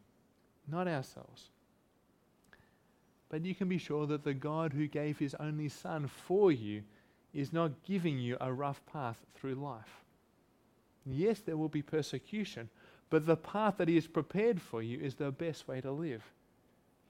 not 0.69 0.87
ourselves. 0.87 1.51
But 3.29 3.45
you 3.45 3.55
can 3.55 3.69
be 3.69 3.79
sure 3.79 4.07
that 4.07 4.25
the 4.25 4.35
God 4.35 4.73
who 4.73 4.87
gave 4.87 5.19
His 5.19 5.35
only 5.35 5.69
Son 5.69 6.07
for 6.07 6.53
you 6.53 6.83
is 7.35 7.53
not 7.53 7.83
giving 7.85 8.19
you 8.19 8.37
a 8.41 8.53
rough 8.53 8.85
path 8.87 9.19
through 9.35 9.55
life. 9.55 10.05
Yes, 11.05 11.41
there 11.41 11.57
will 11.57 11.69
be 11.69 11.83
persecution, 11.83 12.69
but 13.09 13.27
the 13.27 13.37
path 13.37 13.77
that 13.79 13.89
He 13.89 13.97
has 13.97 14.07
prepared 14.07 14.61
for 14.61 14.83
you 14.83 14.99
is 15.01 15.15
the 15.17 15.33
best 15.33 15.67
way 15.67 15.81
to 15.81 15.91
live. 15.91 16.23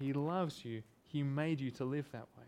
He 0.01 0.13
loves 0.13 0.65
you, 0.65 0.83
He 1.07 1.23
made 1.23 1.61
you 1.61 1.71
to 1.73 1.85
live 1.85 2.11
that 2.13 2.27
way. 2.39 2.47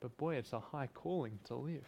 But 0.00 0.16
boy, 0.16 0.36
it's 0.36 0.52
a 0.52 0.58
high 0.58 0.88
calling 0.92 1.38
to 1.44 1.54
live. 1.54 1.86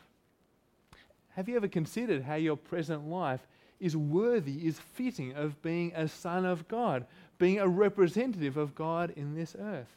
Have 1.30 1.48
you 1.48 1.56
ever 1.56 1.66
considered 1.66 2.22
how 2.22 2.36
your 2.36 2.56
present 2.56 3.08
life 3.08 3.44
is 3.80 3.96
worthy, 3.96 4.66
is 4.66 4.78
fitting 4.78 5.34
of 5.34 5.60
being 5.62 5.92
a 5.96 6.06
son 6.06 6.44
of 6.44 6.68
God, 6.68 7.06
being 7.38 7.58
a 7.58 7.66
representative 7.66 8.56
of 8.56 8.74
God 8.74 9.12
in 9.16 9.34
this 9.34 9.56
earth? 9.58 9.96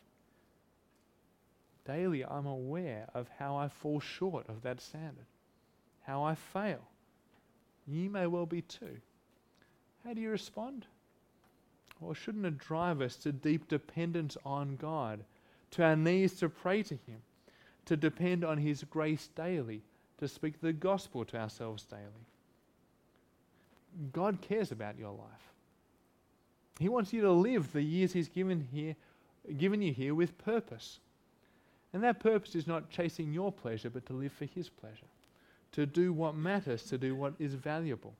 Daily, 1.86 2.25
I'm 2.25 2.47
aware 2.47 3.08
of 3.13 3.30
how 3.38 3.56
I 3.56 3.67
fall 3.67 3.99
short 3.99 4.49
of 4.49 4.63
that 4.63 4.82
standard, 4.82 5.25
how 6.01 6.23
I 6.23 6.36
fail. 6.36 6.82
You 7.86 8.10
may 8.10 8.27
well 8.27 8.45
be 8.45 8.62
too. 8.62 8.97
How 10.03 10.13
do 10.13 10.21
you 10.21 10.32
respond? 10.32 10.86
Well, 11.99 12.13
shouldn't 12.13 12.45
it 12.45 12.57
drive 12.57 13.01
us 13.01 13.15
to 13.17 13.31
deep 13.31 13.67
dependence 13.67 14.38
on 14.45 14.75
God, 14.75 15.23
to 15.71 15.83
our 15.83 15.95
knees 15.95 16.33
to 16.36 16.49
pray 16.49 16.83
to 16.83 16.93
Him, 16.93 17.21
to 17.86 17.97
depend 17.97 18.43
on 18.43 18.57
His 18.57 18.83
grace 18.83 19.29
daily? 19.36 19.81
to 20.17 20.27
speak 20.27 20.60
the 20.62 20.73
gospel 20.73 21.25
to 21.25 21.38
ourselves 21.38 21.83
daily. 21.86 22.03
God 24.12 24.41
cares 24.41 24.71
about 24.71 24.97
your 24.97 25.12
life. 25.12 25.53
He 26.79 26.89
wants 26.89 27.13
you 27.13 27.21
to 27.21 27.31
live 27.31 27.71
the 27.71 27.81
years 27.81 28.13
He's 28.13 28.29
given 28.29 28.67
here, 28.71 28.95
given 29.57 29.81
you 29.81 29.93
here 29.93 30.13
with 30.13 30.38
purpose. 30.38 30.99
And 31.93 32.03
that 32.03 32.19
purpose 32.19 32.55
is 32.55 32.67
not 32.67 32.89
chasing 32.89 33.33
your 33.33 33.51
pleasure, 33.51 33.89
but 33.89 34.05
to 34.07 34.13
live 34.13 34.31
for 34.31 34.45
His 34.45 34.69
pleasure, 34.69 35.07
to 35.71 35.86
do 35.86 36.13
what 36.13 36.36
matters, 36.36 36.83
to 36.83 36.97
do 36.97 37.15
what 37.15 37.33
is 37.39 37.53
valuable. 37.53 38.13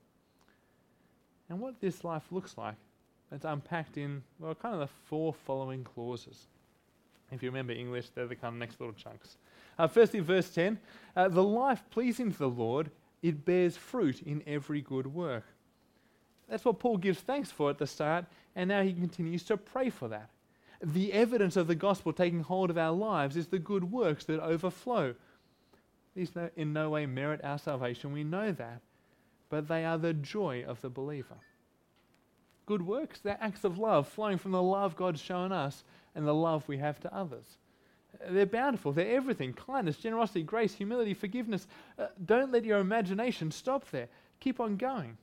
And 1.49 1.59
what 1.59 1.79
this 1.79 2.03
life 2.03 2.23
looks 2.31 2.57
like, 2.57 2.75
it's 3.31 3.45
unpacked 3.45 3.97
in, 3.97 4.23
well, 4.39 4.55
kind 4.55 4.73
of 4.73 4.79
the 4.81 4.93
four 5.05 5.33
following 5.33 5.83
clauses. 5.83 6.47
If 7.31 7.43
you 7.43 7.49
remember 7.49 7.73
English, 7.73 8.09
they're 8.15 8.27
the 8.27 8.35
kind 8.35 8.53
of 8.53 8.59
next 8.59 8.79
little 8.79 8.95
chunks. 8.95 9.37
Uh, 9.77 9.87
firstly, 9.87 10.21
verse 10.21 10.49
10 10.49 10.79
uh, 11.15 11.27
the 11.27 11.43
life 11.43 11.83
pleasing 11.89 12.31
to 12.31 12.37
the 12.37 12.49
Lord, 12.49 12.89
it 13.21 13.43
bears 13.43 13.75
fruit 13.75 14.21
in 14.21 14.43
every 14.47 14.81
good 14.81 15.07
work. 15.07 15.43
That's 16.47 16.63
what 16.63 16.79
Paul 16.79 16.97
gives 16.97 17.19
thanks 17.19 17.51
for 17.51 17.69
at 17.69 17.77
the 17.77 17.87
start, 17.87 18.25
and 18.55 18.69
now 18.69 18.81
he 18.81 18.93
continues 18.93 19.43
to 19.43 19.57
pray 19.57 19.89
for 19.89 20.07
that. 20.07 20.29
The 20.81 21.11
evidence 21.11 21.57
of 21.57 21.67
the 21.67 21.75
gospel 21.75 22.13
taking 22.13 22.41
hold 22.41 22.69
of 22.69 22.77
our 22.77 22.91
lives 22.91 23.35
is 23.35 23.47
the 23.47 23.59
good 23.59 23.91
works 23.91 24.23
that 24.25 24.39
overflow. 24.39 25.15
These 26.15 26.31
in 26.55 26.71
no 26.71 26.91
way 26.91 27.05
merit 27.05 27.41
our 27.43 27.59
salvation, 27.59 28.13
we 28.13 28.23
know 28.23 28.51
that, 28.51 28.81
but 29.49 29.67
they 29.67 29.83
are 29.83 29.97
the 29.97 30.13
joy 30.13 30.63
of 30.65 30.81
the 30.81 30.89
believer. 30.89 31.37
Good 32.67 32.86
works, 32.86 33.19
they're 33.19 33.38
acts 33.41 33.63
of 33.63 33.80
love 33.80 34.08
flowing 34.08 34.38
from 34.38 34.51
the 34.51 34.62
love 34.62 34.95
God's 34.95 35.21
shown 35.21 35.51
us 35.51 35.84
and 36.13 36.27
the 36.27 36.34
love 36.34 36.67
we 36.67 36.77
have 36.77 36.99
to 36.99 37.15
others. 37.15 37.45
They're 38.30 38.45
bountiful. 38.45 38.91
They're 38.91 39.15
everything 39.15 39.53
kindness, 39.53 39.97
generosity, 39.97 40.43
grace, 40.43 40.73
humility, 40.73 41.13
forgiveness. 41.13 41.67
Uh, 41.97 42.08
don't 42.25 42.51
let 42.51 42.65
your 42.65 42.80
imagination 42.80 43.51
stop 43.51 43.89
there. 43.91 44.08
Keep 44.39 44.60
on 44.60 44.75
going. 44.75 45.17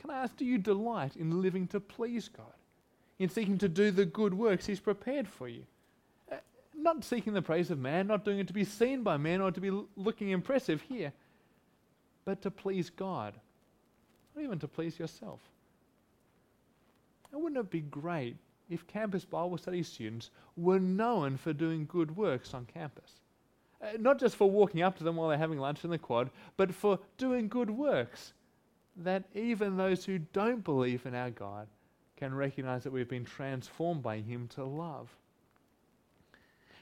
Can 0.00 0.10
I 0.10 0.22
ask, 0.22 0.36
do 0.36 0.44
you 0.44 0.58
delight 0.58 1.16
in 1.16 1.42
living 1.42 1.66
to 1.68 1.80
please 1.80 2.28
God? 2.28 2.46
In 3.18 3.28
seeking 3.28 3.58
to 3.58 3.68
do 3.68 3.90
the 3.90 4.04
good 4.04 4.34
works 4.34 4.66
He's 4.66 4.80
prepared 4.80 5.26
for 5.26 5.48
you? 5.48 5.64
Uh, 6.30 6.36
not 6.74 7.02
seeking 7.02 7.32
the 7.32 7.42
praise 7.42 7.70
of 7.70 7.78
man, 7.78 8.06
not 8.06 8.24
doing 8.24 8.38
it 8.38 8.46
to 8.48 8.52
be 8.52 8.64
seen 8.64 9.02
by 9.02 9.16
man 9.16 9.40
or 9.40 9.50
to 9.50 9.60
be 9.60 9.68
l- 9.68 9.86
looking 9.96 10.30
impressive 10.30 10.82
here, 10.82 11.12
but 12.24 12.42
to 12.42 12.50
please 12.50 12.90
God, 12.90 13.34
not 14.34 14.44
even 14.44 14.58
to 14.58 14.68
please 14.68 14.98
yourself. 14.98 15.40
And 17.36 17.44
wouldn't 17.44 17.60
it 17.60 17.70
be 17.70 17.82
great 17.82 18.38
if 18.70 18.86
campus 18.86 19.26
Bible 19.26 19.58
study 19.58 19.82
students 19.82 20.30
were 20.56 20.80
known 20.80 21.36
for 21.36 21.52
doing 21.52 21.84
good 21.84 22.16
works 22.16 22.54
on 22.54 22.64
campus. 22.64 23.20
Uh, 23.82 23.88
not 24.00 24.18
just 24.18 24.36
for 24.36 24.50
walking 24.50 24.80
up 24.80 24.96
to 24.96 25.04
them 25.04 25.16
while 25.16 25.28
they're 25.28 25.36
having 25.36 25.58
lunch 25.58 25.84
in 25.84 25.90
the 25.90 25.98
quad, 25.98 26.30
but 26.56 26.74
for 26.74 26.98
doing 27.18 27.46
good 27.46 27.68
works 27.68 28.32
that 28.96 29.24
even 29.34 29.76
those 29.76 30.02
who 30.02 30.18
don't 30.18 30.64
believe 30.64 31.04
in 31.04 31.14
our 31.14 31.28
God 31.28 31.68
can 32.16 32.34
recognize 32.34 32.84
that 32.84 32.92
we've 32.92 33.06
been 33.06 33.26
transformed 33.26 34.02
by 34.02 34.20
Him 34.20 34.48
to 34.54 34.64
love. 34.64 35.14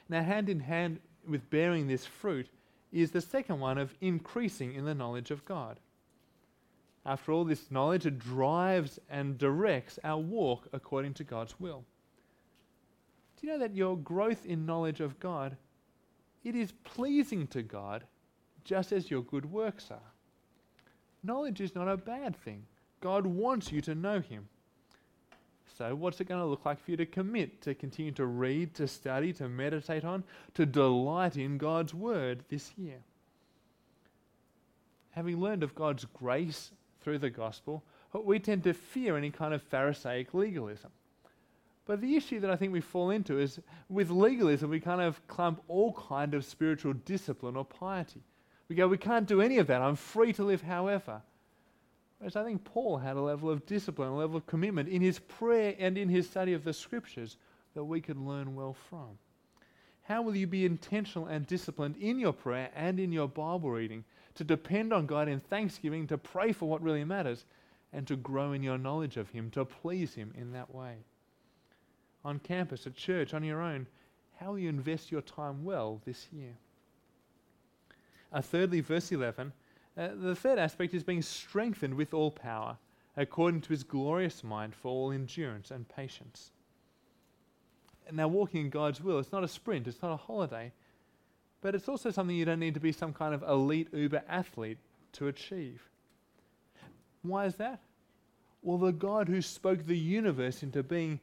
Now, 0.07 0.23
hand 0.23 0.47
in 0.47 0.61
hand 0.61 1.01
with 1.27 1.49
bearing 1.49 1.87
this 1.87 2.05
fruit 2.05 2.47
is 2.93 3.11
the 3.11 3.19
second 3.19 3.59
one 3.59 3.77
of 3.77 3.93
increasing 3.99 4.73
in 4.73 4.85
the 4.85 4.95
knowledge 4.95 5.31
of 5.31 5.43
God. 5.43 5.81
After 7.05 7.31
all, 7.31 7.45
this 7.45 7.69
knowledge 7.69 8.05
it 8.05 8.17
drives 8.17 8.99
and 9.09 9.37
directs 9.37 9.99
our 10.03 10.19
walk 10.19 10.67
according 10.73 11.13
to 11.15 11.23
God's 11.23 11.59
will. 11.59 11.83
Do 13.39 13.47
you 13.47 13.53
know 13.53 13.59
that 13.59 13.75
your 13.75 13.97
growth 13.97 14.45
in 14.45 14.65
knowledge 14.65 15.01
of 15.01 15.19
God, 15.19 15.55
it 16.43 16.55
is 16.55 16.71
pleasing 16.83 17.47
to 17.47 17.61
God 17.61 18.05
just 18.63 18.91
as 18.91 19.11
your 19.11 19.21
good 19.21 19.51
works 19.51 19.89
are. 19.91 20.11
Knowledge 21.23 21.61
is 21.61 21.75
not 21.75 21.87
a 21.87 21.97
bad 21.97 22.35
thing. 22.35 22.63
God 23.01 23.25
wants 23.25 23.71
you 23.71 23.81
to 23.81 23.95
know 23.95 24.19
Him. 24.19 24.47
So, 25.77 25.93
what's 25.93 26.21
it 26.21 26.27
going 26.27 26.39
to 26.39 26.45
look 26.45 26.65
like 26.65 26.83
for 26.83 26.91
you 26.91 26.97
to 26.97 27.05
commit, 27.05 27.61
to 27.63 27.75
continue 27.75 28.11
to 28.13 28.25
read, 28.25 28.73
to 28.75 28.87
study, 28.87 29.33
to 29.33 29.49
meditate 29.49 30.05
on, 30.05 30.23
to 30.53 30.65
delight 30.65 31.35
in 31.37 31.57
God's 31.57 31.93
Word 31.93 32.43
this 32.49 32.71
year? 32.77 32.99
Having 35.11 35.39
learned 35.39 35.63
of 35.63 35.75
God's 35.75 36.05
grace 36.05 36.71
through 37.05 37.19
the 37.19 37.29
gospel, 37.29 37.83
we 38.13 38.39
tend 38.39 38.63
to 38.63 38.73
fear 38.73 39.15
any 39.15 39.29
kind 39.29 39.53
of 39.53 39.61
Pharisaic 39.61 40.33
legalism. 40.33 40.89
But 41.85 42.01
the 42.01 42.15
issue 42.15 42.39
that 42.39 42.49
I 42.49 42.55
think 42.55 42.73
we 42.73 42.81
fall 42.81 43.11
into 43.11 43.39
is 43.39 43.59
with 43.89 44.09
legalism, 44.09 44.71
we 44.71 44.79
kind 44.79 45.01
of 45.01 45.25
clump 45.27 45.61
all 45.67 45.93
kind 45.93 46.33
of 46.33 46.43
spiritual 46.43 46.93
discipline 46.93 47.55
or 47.55 47.63
piety. 47.63 48.23
We 48.67 48.75
go, 48.75 48.87
we 48.87 48.97
can't 48.97 49.27
do 49.27 49.39
any 49.39 49.59
of 49.59 49.67
that. 49.67 49.83
I'm 49.83 49.95
free 49.95 50.33
to 50.33 50.43
live 50.43 50.63
however. 50.63 51.21
Whereas 52.17 52.35
I 52.35 52.43
think 52.43 52.63
Paul 52.63 52.97
had 52.97 53.17
a 53.17 53.21
level 53.21 53.51
of 53.51 53.67
discipline, 53.67 54.09
a 54.09 54.17
level 54.17 54.37
of 54.37 54.47
commitment 54.47 54.89
in 54.89 55.03
his 55.03 55.19
prayer 55.19 55.75
and 55.77 55.99
in 55.99 56.09
his 56.09 56.27
study 56.27 56.53
of 56.53 56.63
the 56.63 56.73
scriptures 56.73 57.37
that 57.75 57.83
we 57.83 58.01
can 58.01 58.27
learn 58.27 58.55
well 58.55 58.73
from. 58.89 59.19
How 60.01 60.23
will 60.23 60.35
you 60.35 60.47
be 60.47 60.65
intentional 60.65 61.27
and 61.27 61.45
disciplined 61.45 61.97
in 61.97 62.17
your 62.17 62.33
prayer 62.33 62.71
and 62.75 62.99
in 62.99 63.11
your 63.11 63.27
Bible 63.27 63.69
reading 63.69 64.05
to 64.35 64.43
depend 64.43 64.93
on 64.93 65.05
God 65.05 65.27
in 65.27 65.39
thanksgiving, 65.39 66.07
to 66.07 66.17
pray 66.17 66.51
for 66.51 66.69
what 66.69 66.81
really 66.81 67.03
matters, 67.03 67.45
and 67.93 68.05
to 68.07 68.15
grow 68.15 68.51
in 68.51 68.61
your 68.61 68.77
knowledge 68.77 69.17
of 69.17 69.29
Him, 69.29 69.49
to 69.51 69.65
please 69.65 70.13
Him 70.13 70.33
in 70.37 70.51
that 70.51 70.73
way. 70.73 70.97
On 72.23 72.39
campus, 72.39 72.85
at 72.85 72.95
church, 72.95 73.33
on 73.33 73.43
your 73.43 73.61
own, 73.61 73.87
how 74.39 74.51
will 74.51 74.59
you 74.59 74.69
invest 74.69 75.11
your 75.11 75.21
time 75.21 75.63
well 75.63 76.01
this 76.05 76.27
year? 76.31 76.55
Uh, 78.33 78.41
thirdly, 78.41 78.81
verse 78.81 79.11
11, 79.11 79.53
uh, 79.97 80.09
the 80.15 80.35
third 80.35 80.59
aspect 80.59 80.93
is 80.93 81.03
being 81.03 81.21
strengthened 81.21 81.93
with 81.93 82.13
all 82.13 82.31
power, 82.31 82.77
according 83.15 83.61
to 83.61 83.69
his 83.69 83.83
glorious 83.83 84.43
mind, 84.43 84.75
for 84.75 84.89
all 84.89 85.11
endurance 85.11 85.71
and 85.71 85.87
patience. 85.87 86.51
Now, 88.11 88.27
walking 88.27 88.61
in 88.61 88.69
God's 88.69 89.01
will, 89.01 89.19
it's 89.19 89.31
not 89.31 89.43
a 89.43 89.47
sprint, 89.47 89.87
it's 89.87 90.01
not 90.01 90.11
a 90.11 90.17
holiday, 90.17 90.73
but 91.65 91.73
it's 91.73 91.89
also 91.89 92.11
something 92.11 92.35
you 92.35 92.45
don't 92.45 92.59
need 92.59 92.75
to 92.75 92.79
be 92.79 92.91
some 92.91 93.11
kind 93.11 93.33
of 93.33 93.41
elite 93.41 93.87
Uber 93.91 94.21
athlete 94.29 94.77
to 95.13 95.29
achieve. 95.29 95.81
Why 97.23 97.45
is 97.45 97.55
that? 97.55 97.79
Well, 98.61 98.77
the 98.77 98.91
God 98.91 99.27
who 99.27 99.41
spoke 99.41 99.83
the 99.83 99.97
universe 99.97 100.61
into 100.61 100.83
being, 100.83 101.19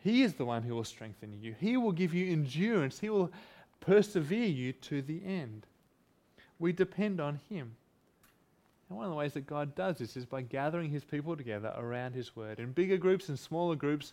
He 0.00 0.24
is 0.24 0.34
the 0.34 0.44
one 0.44 0.64
who 0.64 0.74
will 0.74 0.82
strengthen 0.82 1.40
you. 1.40 1.54
He 1.60 1.76
will 1.76 1.92
give 1.92 2.12
you 2.12 2.32
endurance. 2.32 2.98
He 2.98 3.08
will 3.08 3.30
persevere 3.78 4.48
you 4.48 4.72
to 4.72 5.00
the 5.00 5.24
end. 5.24 5.64
We 6.58 6.72
depend 6.72 7.20
on 7.20 7.38
Him. 7.48 7.76
And 8.88 8.98
one 8.98 9.04
of 9.04 9.12
the 9.12 9.16
ways 9.16 9.34
that 9.34 9.46
God 9.46 9.76
does 9.76 9.98
this 9.98 10.16
is 10.16 10.26
by 10.26 10.42
gathering 10.42 10.90
His 10.90 11.04
people 11.04 11.36
together 11.36 11.72
around 11.76 12.16
His 12.16 12.34
Word 12.34 12.58
in 12.58 12.72
bigger 12.72 12.96
groups 12.96 13.28
and 13.28 13.38
smaller 13.38 13.76
groups. 13.76 14.12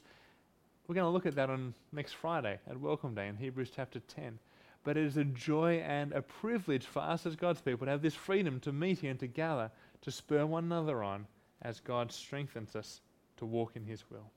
We're 0.88 0.94
going 0.94 1.08
to 1.08 1.12
look 1.12 1.26
at 1.26 1.34
that 1.38 1.50
on 1.50 1.74
next 1.92 2.14
Friday 2.14 2.60
at 2.70 2.80
Welcome 2.80 3.16
Day 3.16 3.30
in 3.30 3.36
Hebrews 3.36 3.72
chapter 3.76 4.00
10. 4.00 4.38
But 4.84 4.98
it 4.98 5.06
is 5.06 5.18
a 5.18 5.24
joy 5.24 5.76
and 5.86 6.12
a 6.12 6.22
privilege 6.22 6.86
for 6.86 7.00
us 7.00 7.26
as 7.26 7.36
God's 7.36 7.62
people 7.62 7.86
to 7.86 7.92
have 7.92 8.02
this 8.02 8.16
freedom 8.16 8.60
to 8.62 8.72
meet 8.72 9.00
here 9.00 9.12
and 9.12 9.20
to 9.20 9.28
gather, 9.28 9.70
to 10.02 10.12
spur 10.12 10.46
one 10.46 10.66
another 10.66 11.04
on 11.04 11.28
as 11.62 11.80
God 11.80 12.12
strengthens 12.12 12.76
us 12.76 13.02
to 13.38 13.46
walk 13.46 13.76
in 13.76 13.86
His 13.86 14.04
will. 14.10 14.32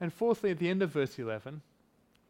And 0.00 0.12
fourthly, 0.12 0.50
at 0.50 0.58
the 0.58 0.68
end 0.68 0.82
of 0.82 0.90
verse 0.90 1.18
11, 1.18 1.60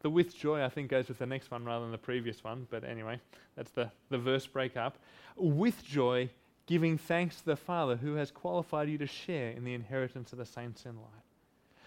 the 0.01 0.09
with 0.09 0.35
joy, 0.35 0.63
I 0.63 0.69
think, 0.69 0.89
goes 0.89 1.07
with 1.07 1.19
the 1.19 1.25
next 1.25 1.51
one 1.51 1.65
rather 1.65 1.85
than 1.85 1.91
the 1.91 1.97
previous 1.97 2.43
one. 2.43 2.67
But 2.69 2.83
anyway, 2.83 3.19
that's 3.55 3.71
the, 3.71 3.91
the 4.09 4.17
verse 4.17 4.47
break 4.47 4.77
up. 4.77 4.97
With 5.35 5.85
joy, 5.85 6.29
giving 6.65 6.97
thanks 6.97 7.37
to 7.37 7.45
the 7.45 7.55
Father 7.55 7.97
who 7.97 8.15
has 8.15 8.31
qualified 8.31 8.89
you 8.89 8.97
to 8.97 9.07
share 9.07 9.51
in 9.51 9.63
the 9.63 9.73
inheritance 9.73 10.31
of 10.31 10.39
the 10.39 10.45
saints 10.45 10.85
in 10.85 10.95
light. 10.95 11.23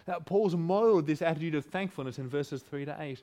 Now, 0.07 0.19
Paul's 0.19 0.57
modeled 0.57 1.07
this 1.07 1.23
attitude 1.23 1.55
of 1.55 1.65
thankfulness 1.65 2.19
in 2.19 2.29
verses 2.29 2.63
3 2.63 2.85
to 2.87 2.97
8. 2.99 3.23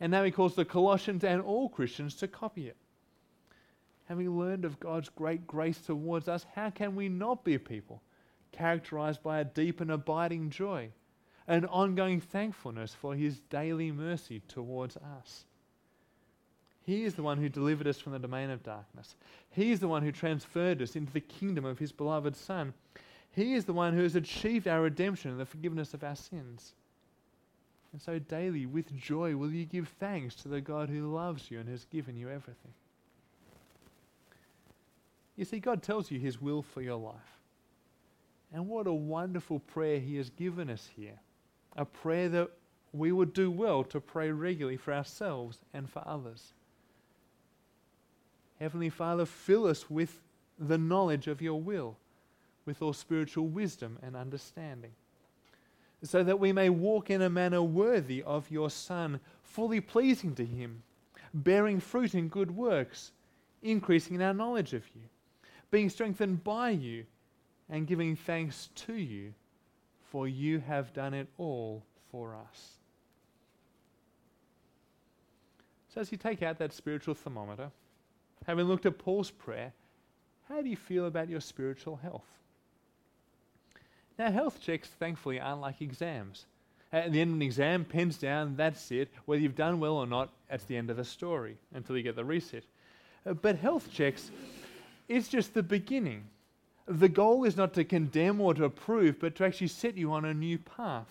And 0.00 0.12
now 0.12 0.24
he 0.24 0.30
calls 0.30 0.54
the 0.54 0.64
Colossians 0.64 1.24
and 1.24 1.40
all 1.40 1.68
Christians 1.68 2.14
to 2.16 2.28
copy 2.28 2.68
it. 2.68 2.76
Having 4.08 4.38
learned 4.38 4.64
of 4.64 4.78
God's 4.78 5.08
great 5.08 5.46
grace 5.46 5.80
towards 5.80 6.28
us, 6.28 6.46
how 6.54 6.70
can 6.70 6.94
we 6.94 7.08
not 7.08 7.44
be 7.44 7.54
a 7.54 7.58
people 7.58 8.02
characterized 8.52 9.22
by 9.22 9.40
a 9.40 9.44
deep 9.44 9.80
and 9.80 9.90
abiding 9.90 10.50
joy? 10.50 10.90
an 11.48 11.64
ongoing 11.66 12.20
thankfulness 12.20 12.94
for 12.94 13.14
his 13.14 13.40
daily 13.50 13.92
mercy 13.92 14.42
towards 14.48 14.96
us. 14.96 15.44
He 16.82 17.04
is 17.04 17.14
the 17.14 17.22
one 17.22 17.38
who 17.38 17.48
delivered 17.48 17.88
us 17.88 17.98
from 17.98 18.12
the 18.12 18.18
domain 18.18 18.50
of 18.50 18.62
darkness. 18.62 19.16
He 19.50 19.72
is 19.72 19.80
the 19.80 19.88
one 19.88 20.02
who 20.02 20.12
transferred 20.12 20.82
us 20.82 20.94
into 20.94 21.12
the 21.12 21.20
kingdom 21.20 21.64
of 21.64 21.78
his 21.78 21.92
beloved 21.92 22.36
Son. 22.36 22.74
He 23.30 23.54
is 23.54 23.64
the 23.64 23.72
one 23.72 23.92
who 23.94 24.02
has 24.02 24.14
achieved 24.14 24.68
our 24.68 24.82
redemption 24.82 25.30
and 25.32 25.40
the 25.40 25.46
forgiveness 25.46 25.94
of 25.94 26.04
our 26.04 26.16
sins. 26.16 26.74
And 27.96 28.02
so 28.02 28.18
daily, 28.18 28.66
with 28.66 28.94
joy, 28.94 29.36
will 29.36 29.50
you 29.50 29.64
give 29.64 29.88
thanks 29.98 30.34
to 30.34 30.48
the 30.48 30.60
God 30.60 30.90
who 30.90 31.10
loves 31.10 31.50
you 31.50 31.60
and 31.60 31.68
has 31.70 31.86
given 31.86 32.14
you 32.14 32.28
everything. 32.28 32.74
You 35.34 35.46
see, 35.46 35.60
God 35.60 35.82
tells 35.82 36.10
you 36.10 36.20
his 36.20 36.38
will 36.38 36.60
for 36.60 36.82
your 36.82 36.98
life. 36.98 37.40
And 38.52 38.68
what 38.68 38.86
a 38.86 38.92
wonderful 38.92 39.60
prayer 39.60 39.98
he 39.98 40.16
has 40.16 40.28
given 40.28 40.68
us 40.68 40.90
here 40.94 41.18
a 41.74 41.86
prayer 41.86 42.28
that 42.28 42.50
we 42.92 43.12
would 43.12 43.32
do 43.32 43.50
well 43.50 43.82
to 43.84 43.98
pray 43.98 44.30
regularly 44.30 44.76
for 44.76 44.92
ourselves 44.92 45.60
and 45.72 45.88
for 45.88 46.06
others. 46.06 46.52
Heavenly 48.60 48.90
Father, 48.90 49.24
fill 49.24 49.66
us 49.66 49.88
with 49.88 50.20
the 50.58 50.76
knowledge 50.76 51.28
of 51.28 51.40
your 51.40 51.62
will, 51.62 51.96
with 52.66 52.82
all 52.82 52.92
spiritual 52.92 53.46
wisdom 53.46 53.98
and 54.02 54.14
understanding, 54.14 54.92
so 56.08 56.22
that 56.22 56.38
we 56.38 56.52
may 56.52 56.68
walk 56.68 57.10
in 57.10 57.22
a 57.22 57.30
manner 57.30 57.62
worthy 57.62 58.22
of 58.22 58.50
your 58.50 58.70
Son, 58.70 59.20
fully 59.42 59.80
pleasing 59.80 60.34
to 60.34 60.44
him, 60.44 60.82
bearing 61.34 61.80
fruit 61.80 62.14
in 62.14 62.28
good 62.28 62.50
works, 62.50 63.12
increasing 63.62 64.16
in 64.16 64.22
our 64.22 64.34
knowledge 64.34 64.72
of 64.74 64.84
you, 64.94 65.02
being 65.70 65.90
strengthened 65.90 66.44
by 66.44 66.70
you, 66.70 67.04
and 67.68 67.86
giving 67.86 68.14
thanks 68.14 68.68
to 68.74 68.94
you 68.94 69.34
for 70.10 70.28
you 70.28 70.60
have 70.60 70.92
done 70.92 71.14
it 71.14 71.26
all 71.36 71.82
for 72.10 72.34
us. 72.34 72.72
So, 75.92 76.00
as 76.00 76.12
you 76.12 76.18
take 76.18 76.42
out 76.42 76.58
that 76.58 76.72
spiritual 76.72 77.14
thermometer, 77.14 77.70
having 78.46 78.66
looked 78.66 78.86
at 78.86 78.98
Paul's 78.98 79.30
prayer, 79.30 79.72
how 80.48 80.62
do 80.62 80.68
you 80.68 80.76
feel 80.76 81.06
about 81.06 81.28
your 81.28 81.40
spiritual 81.40 81.96
health? 81.96 82.26
Now, 84.18 84.30
health 84.30 84.60
checks, 84.60 84.88
thankfully, 84.88 85.40
aren't 85.40 85.60
like 85.60 85.82
exams. 85.82 86.46
At 86.92 87.12
the 87.12 87.20
end 87.20 87.30
of 87.30 87.36
an 87.36 87.42
exam, 87.42 87.84
pens 87.84 88.16
down, 88.16 88.56
that's 88.56 88.90
it. 88.90 89.10
Whether 89.26 89.42
you've 89.42 89.56
done 89.56 89.80
well 89.80 89.96
or 89.96 90.06
not, 90.06 90.30
that's 90.48 90.64
the 90.64 90.76
end 90.76 90.90
of 90.90 90.96
the 90.96 91.04
story 91.04 91.56
until 91.74 91.96
you 91.96 92.02
get 92.02 92.16
the 92.16 92.24
reset. 92.24 92.64
Uh, 93.26 93.34
but 93.34 93.56
health 93.56 93.92
checks, 93.92 94.30
it's 95.08 95.28
just 95.28 95.52
the 95.52 95.62
beginning 95.62 96.24
the 96.86 97.08
goal 97.08 97.44
is 97.44 97.56
not 97.56 97.74
to 97.74 97.84
condemn 97.84 98.40
or 98.40 98.54
to 98.54 98.64
approve, 98.64 99.18
but 99.18 99.34
to 99.36 99.44
actually 99.44 99.66
set 99.66 99.96
you 99.96 100.12
on 100.12 100.24
a 100.24 100.32
new 100.32 100.56
path. 100.56 101.10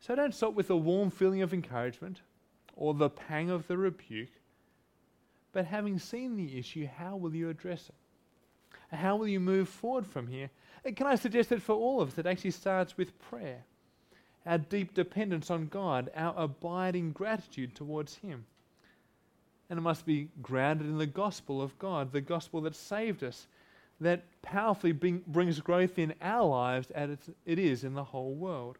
So 0.00 0.14
don't 0.14 0.34
stop 0.34 0.54
with 0.54 0.70
a 0.70 0.76
warm 0.76 1.10
feeling 1.10 1.42
of 1.42 1.52
encouragement 1.52 2.20
or 2.76 2.94
the 2.94 3.10
pang 3.10 3.50
of 3.50 3.66
the 3.66 3.76
rebuke, 3.76 4.30
but 5.52 5.66
having 5.66 5.98
seen 5.98 6.36
the 6.36 6.58
issue, 6.58 6.86
how 6.86 7.16
will 7.16 7.34
you 7.34 7.48
address 7.48 7.88
it? 7.88 7.94
How 8.92 9.16
will 9.16 9.28
you 9.28 9.40
move 9.40 9.68
forward 9.68 10.06
from 10.06 10.26
here? 10.26 10.50
And 10.84 10.96
can 10.96 11.06
I 11.06 11.14
suggest 11.14 11.48
that 11.48 11.62
for 11.62 11.74
all 11.74 12.00
of 12.00 12.10
us, 12.10 12.18
it 12.18 12.26
actually 12.26 12.50
starts 12.50 12.96
with 12.96 13.18
prayer, 13.18 13.64
our 14.46 14.58
deep 14.58 14.94
dependence 14.94 15.50
on 15.50 15.68
God, 15.68 16.10
our 16.14 16.34
abiding 16.36 17.12
gratitude 17.12 17.74
towards 17.74 18.16
Him. 18.16 18.44
And 19.70 19.78
it 19.78 19.82
must 19.82 20.04
be 20.04 20.28
grounded 20.42 20.86
in 20.86 20.98
the 20.98 21.06
gospel 21.06 21.62
of 21.62 21.78
God, 21.78 22.12
the 22.12 22.20
gospel 22.20 22.60
that 22.62 22.76
saved 22.76 23.24
us 23.24 23.46
that 24.00 24.24
powerfully 24.42 24.92
bring, 24.92 25.22
brings 25.26 25.60
growth 25.60 25.98
in 25.98 26.14
our 26.20 26.44
lives 26.44 26.90
as 26.90 27.10
it 27.46 27.58
is 27.58 27.84
in 27.84 27.94
the 27.94 28.04
whole 28.04 28.34
world. 28.34 28.76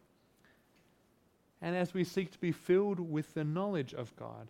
And 1.61 1.75
as 1.75 1.93
we 1.93 2.03
seek 2.03 2.31
to 2.31 2.39
be 2.39 2.51
filled 2.51 2.99
with 2.99 3.33
the 3.33 3.43
knowledge 3.43 3.93
of 3.93 4.15
God, 4.15 4.47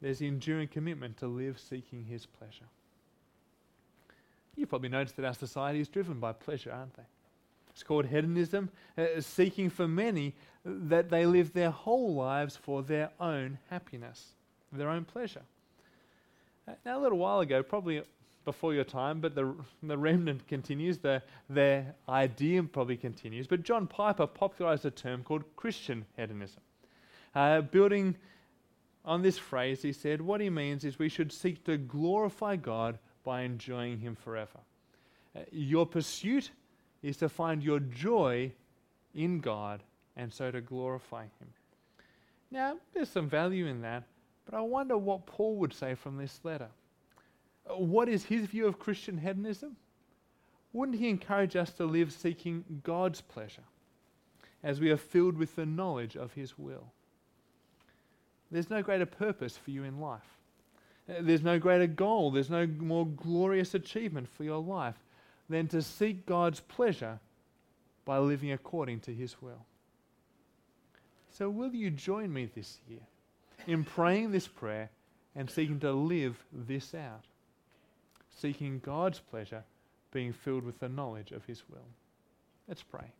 there's 0.00 0.18
the 0.18 0.26
enduring 0.26 0.68
commitment 0.68 1.16
to 1.18 1.26
live 1.26 1.58
seeking 1.58 2.04
His 2.04 2.26
pleasure. 2.26 2.66
You've 4.56 4.68
probably 4.68 4.90
noticed 4.90 5.16
that 5.16 5.24
our 5.24 5.34
society 5.34 5.80
is 5.80 5.88
driven 5.88 6.20
by 6.20 6.32
pleasure, 6.32 6.72
aren't 6.72 6.94
they? 6.94 7.02
It's 7.70 7.82
called 7.82 8.06
hedonism, 8.06 8.70
uh, 8.98 9.20
seeking 9.20 9.70
for 9.70 9.88
many 9.88 10.34
that 10.64 11.08
they 11.08 11.24
live 11.24 11.52
their 11.52 11.70
whole 11.70 12.14
lives 12.14 12.54
for 12.54 12.82
their 12.82 13.10
own 13.18 13.58
happiness, 13.70 14.34
their 14.72 14.90
own 14.90 15.04
pleasure. 15.04 15.42
Uh, 16.68 16.72
now, 16.84 16.98
a 16.98 17.00
little 17.00 17.18
while 17.18 17.40
ago, 17.40 17.62
probably 17.62 18.02
before 18.44 18.74
your 18.74 18.84
time, 18.84 19.20
but 19.20 19.34
the, 19.34 19.54
the 19.82 19.96
remnant 19.96 20.46
continues, 20.48 20.98
the, 20.98 21.22
their 21.48 21.94
idea 22.08 22.62
probably 22.62 22.96
continues. 22.96 23.46
But 23.46 23.62
John 23.62 23.86
Piper 23.86 24.26
popularized 24.26 24.84
a 24.84 24.90
term 24.90 25.22
called 25.22 25.44
Christian 25.56 26.04
hedonism. 26.16 26.60
Uh, 27.34 27.62
building 27.62 28.16
on 29.04 29.22
this 29.22 29.38
phrase, 29.38 29.82
he 29.82 29.92
said, 29.92 30.20
what 30.20 30.40
he 30.40 30.50
means 30.50 30.84
is 30.84 30.98
we 30.98 31.08
should 31.08 31.32
seek 31.32 31.64
to 31.64 31.78
glorify 31.78 32.56
God 32.56 32.98
by 33.24 33.42
enjoying 33.42 33.98
Him 33.98 34.14
forever. 34.14 34.60
Uh, 35.36 35.40
your 35.50 35.86
pursuit 35.86 36.50
is 37.02 37.16
to 37.18 37.28
find 37.28 37.62
your 37.62 37.80
joy 37.80 38.52
in 39.14 39.40
God 39.40 39.82
and 40.16 40.32
so 40.32 40.50
to 40.50 40.60
glorify 40.60 41.22
Him. 41.22 41.48
Now, 42.50 42.76
there's 42.92 43.08
some 43.08 43.28
value 43.28 43.66
in 43.66 43.80
that, 43.80 44.04
but 44.44 44.54
I 44.54 44.60
wonder 44.60 44.98
what 44.98 45.26
Paul 45.26 45.56
would 45.56 45.72
say 45.72 45.94
from 45.94 46.18
this 46.18 46.40
letter. 46.44 46.68
What 47.66 48.08
is 48.08 48.24
his 48.24 48.46
view 48.46 48.66
of 48.66 48.78
Christian 48.78 49.16
hedonism? 49.16 49.76
Wouldn't 50.72 50.98
he 50.98 51.08
encourage 51.08 51.56
us 51.56 51.70
to 51.74 51.84
live 51.84 52.12
seeking 52.12 52.64
God's 52.82 53.20
pleasure 53.20 53.62
as 54.62 54.80
we 54.80 54.90
are 54.90 54.96
filled 54.96 55.36
with 55.36 55.56
the 55.56 55.66
knowledge 55.66 56.16
of 56.16 56.34
his 56.34 56.58
will? 56.58 56.92
There's 58.50 58.70
no 58.70 58.82
greater 58.82 59.06
purpose 59.06 59.56
for 59.56 59.70
you 59.70 59.84
in 59.84 60.00
life. 60.00 60.20
There's 61.06 61.42
no 61.42 61.58
greater 61.58 61.86
goal, 61.86 62.30
there's 62.30 62.50
no 62.50 62.66
more 62.66 63.06
glorious 63.06 63.74
achievement 63.74 64.28
for 64.28 64.44
your 64.44 64.62
life 64.62 64.96
than 65.48 65.68
to 65.68 65.82
seek 65.82 66.26
God's 66.26 66.60
pleasure 66.60 67.18
by 68.04 68.18
living 68.18 68.52
according 68.52 69.00
to 69.00 69.14
His 69.14 69.40
will. 69.42 69.66
So, 71.30 71.50
will 71.50 71.74
you 71.74 71.90
join 71.90 72.32
me 72.32 72.48
this 72.54 72.78
year 72.88 73.00
in 73.66 73.84
praying 73.84 74.30
this 74.30 74.46
prayer 74.46 74.90
and 75.34 75.50
seeking 75.50 75.80
to 75.80 75.92
live 75.92 76.44
this 76.52 76.94
out? 76.94 77.24
seeking 78.38 78.80
God's 78.80 79.20
pleasure, 79.20 79.64
being 80.10 80.32
filled 80.32 80.64
with 80.64 80.80
the 80.80 80.88
knowledge 80.88 81.32
of 81.32 81.44
His 81.44 81.62
will. 81.70 81.86
Let's 82.68 82.82
pray. 82.82 83.12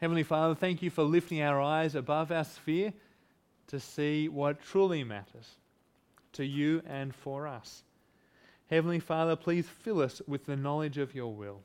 Heavenly 0.00 0.22
Father, 0.22 0.54
thank 0.54 0.82
you 0.82 0.90
for 0.90 1.02
lifting 1.02 1.42
our 1.42 1.60
eyes 1.60 1.94
above 1.94 2.32
our 2.32 2.44
sphere 2.44 2.92
to 3.68 3.80
see 3.80 4.28
what 4.28 4.62
truly 4.62 5.04
matters 5.04 5.56
to 6.32 6.44
you 6.44 6.82
and 6.86 7.14
for 7.14 7.46
us. 7.46 7.82
Heavenly 8.68 9.00
Father, 9.00 9.36
please 9.36 9.66
fill 9.68 10.00
us 10.00 10.22
with 10.26 10.46
the 10.46 10.56
knowledge 10.56 10.98
of 10.98 11.14
your 11.14 11.34
will, 11.34 11.60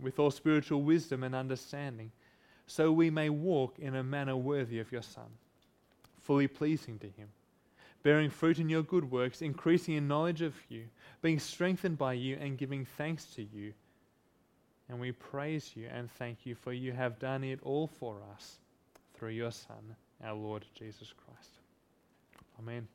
with 0.00 0.18
all 0.18 0.30
spiritual 0.30 0.82
wisdom 0.82 1.24
and 1.24 1.34
understanding, 1.34 2.12
so 2.66 2.92
we 2.92 3.10
may 3.10 3.28
walk 3.28 3.78
in 3.78 3.96
a 3.96 4.02
manner 4.02 4.36
worthy 4.36 4.78
of 4.78 4.92
your 4.92 5.02
Son, 5.02 5.26
fully 6.20 6.46
pleasing 6.46 6.98
to 7.00 7.08
him 7.08 7.28
bearing 8.02 8.30
fruit 8.30 8.58
in 8.58 8.68
your 8.68 8.82
good 8.82 9.10
works, 9.10 9.42
increasing 9.42 9.94
in 9.94 10.08
knowledge 10.08 10.42
of 10.42 10.54
you, 10.68 10.84
being 11.20 11.38
strengthened 11.38 11.98
by 11.98 12.12
you, 12.12 12.36
and 12.40 12.58
giving 12.58 12.84
thanks 12.84 13.24
to 13.26 13.42
you. 13.42 13.72
And 14.88 15.00
we 15.00 15.12
praise 15.12 15.72
you 15.74 15.88
and 15.92 16.10
thank 16.10 16.44
you, 16.44 16.54
for 16.54 16.72
you 16.72 16.92
have 16.92 17.18
done 17.18 17.44
it 17.44 17.60
all 17.62 17.86
for 17.86 18.20
us 18.34 18.58
through 19.14 19.30
your 19.30 19.52
Son 19.52 19.96
our 20.22 20.34
Lord 20.34 20.64
Jesus 20.78 21.12
Christ. 21.24 21.58
Amen. 22.58 22.86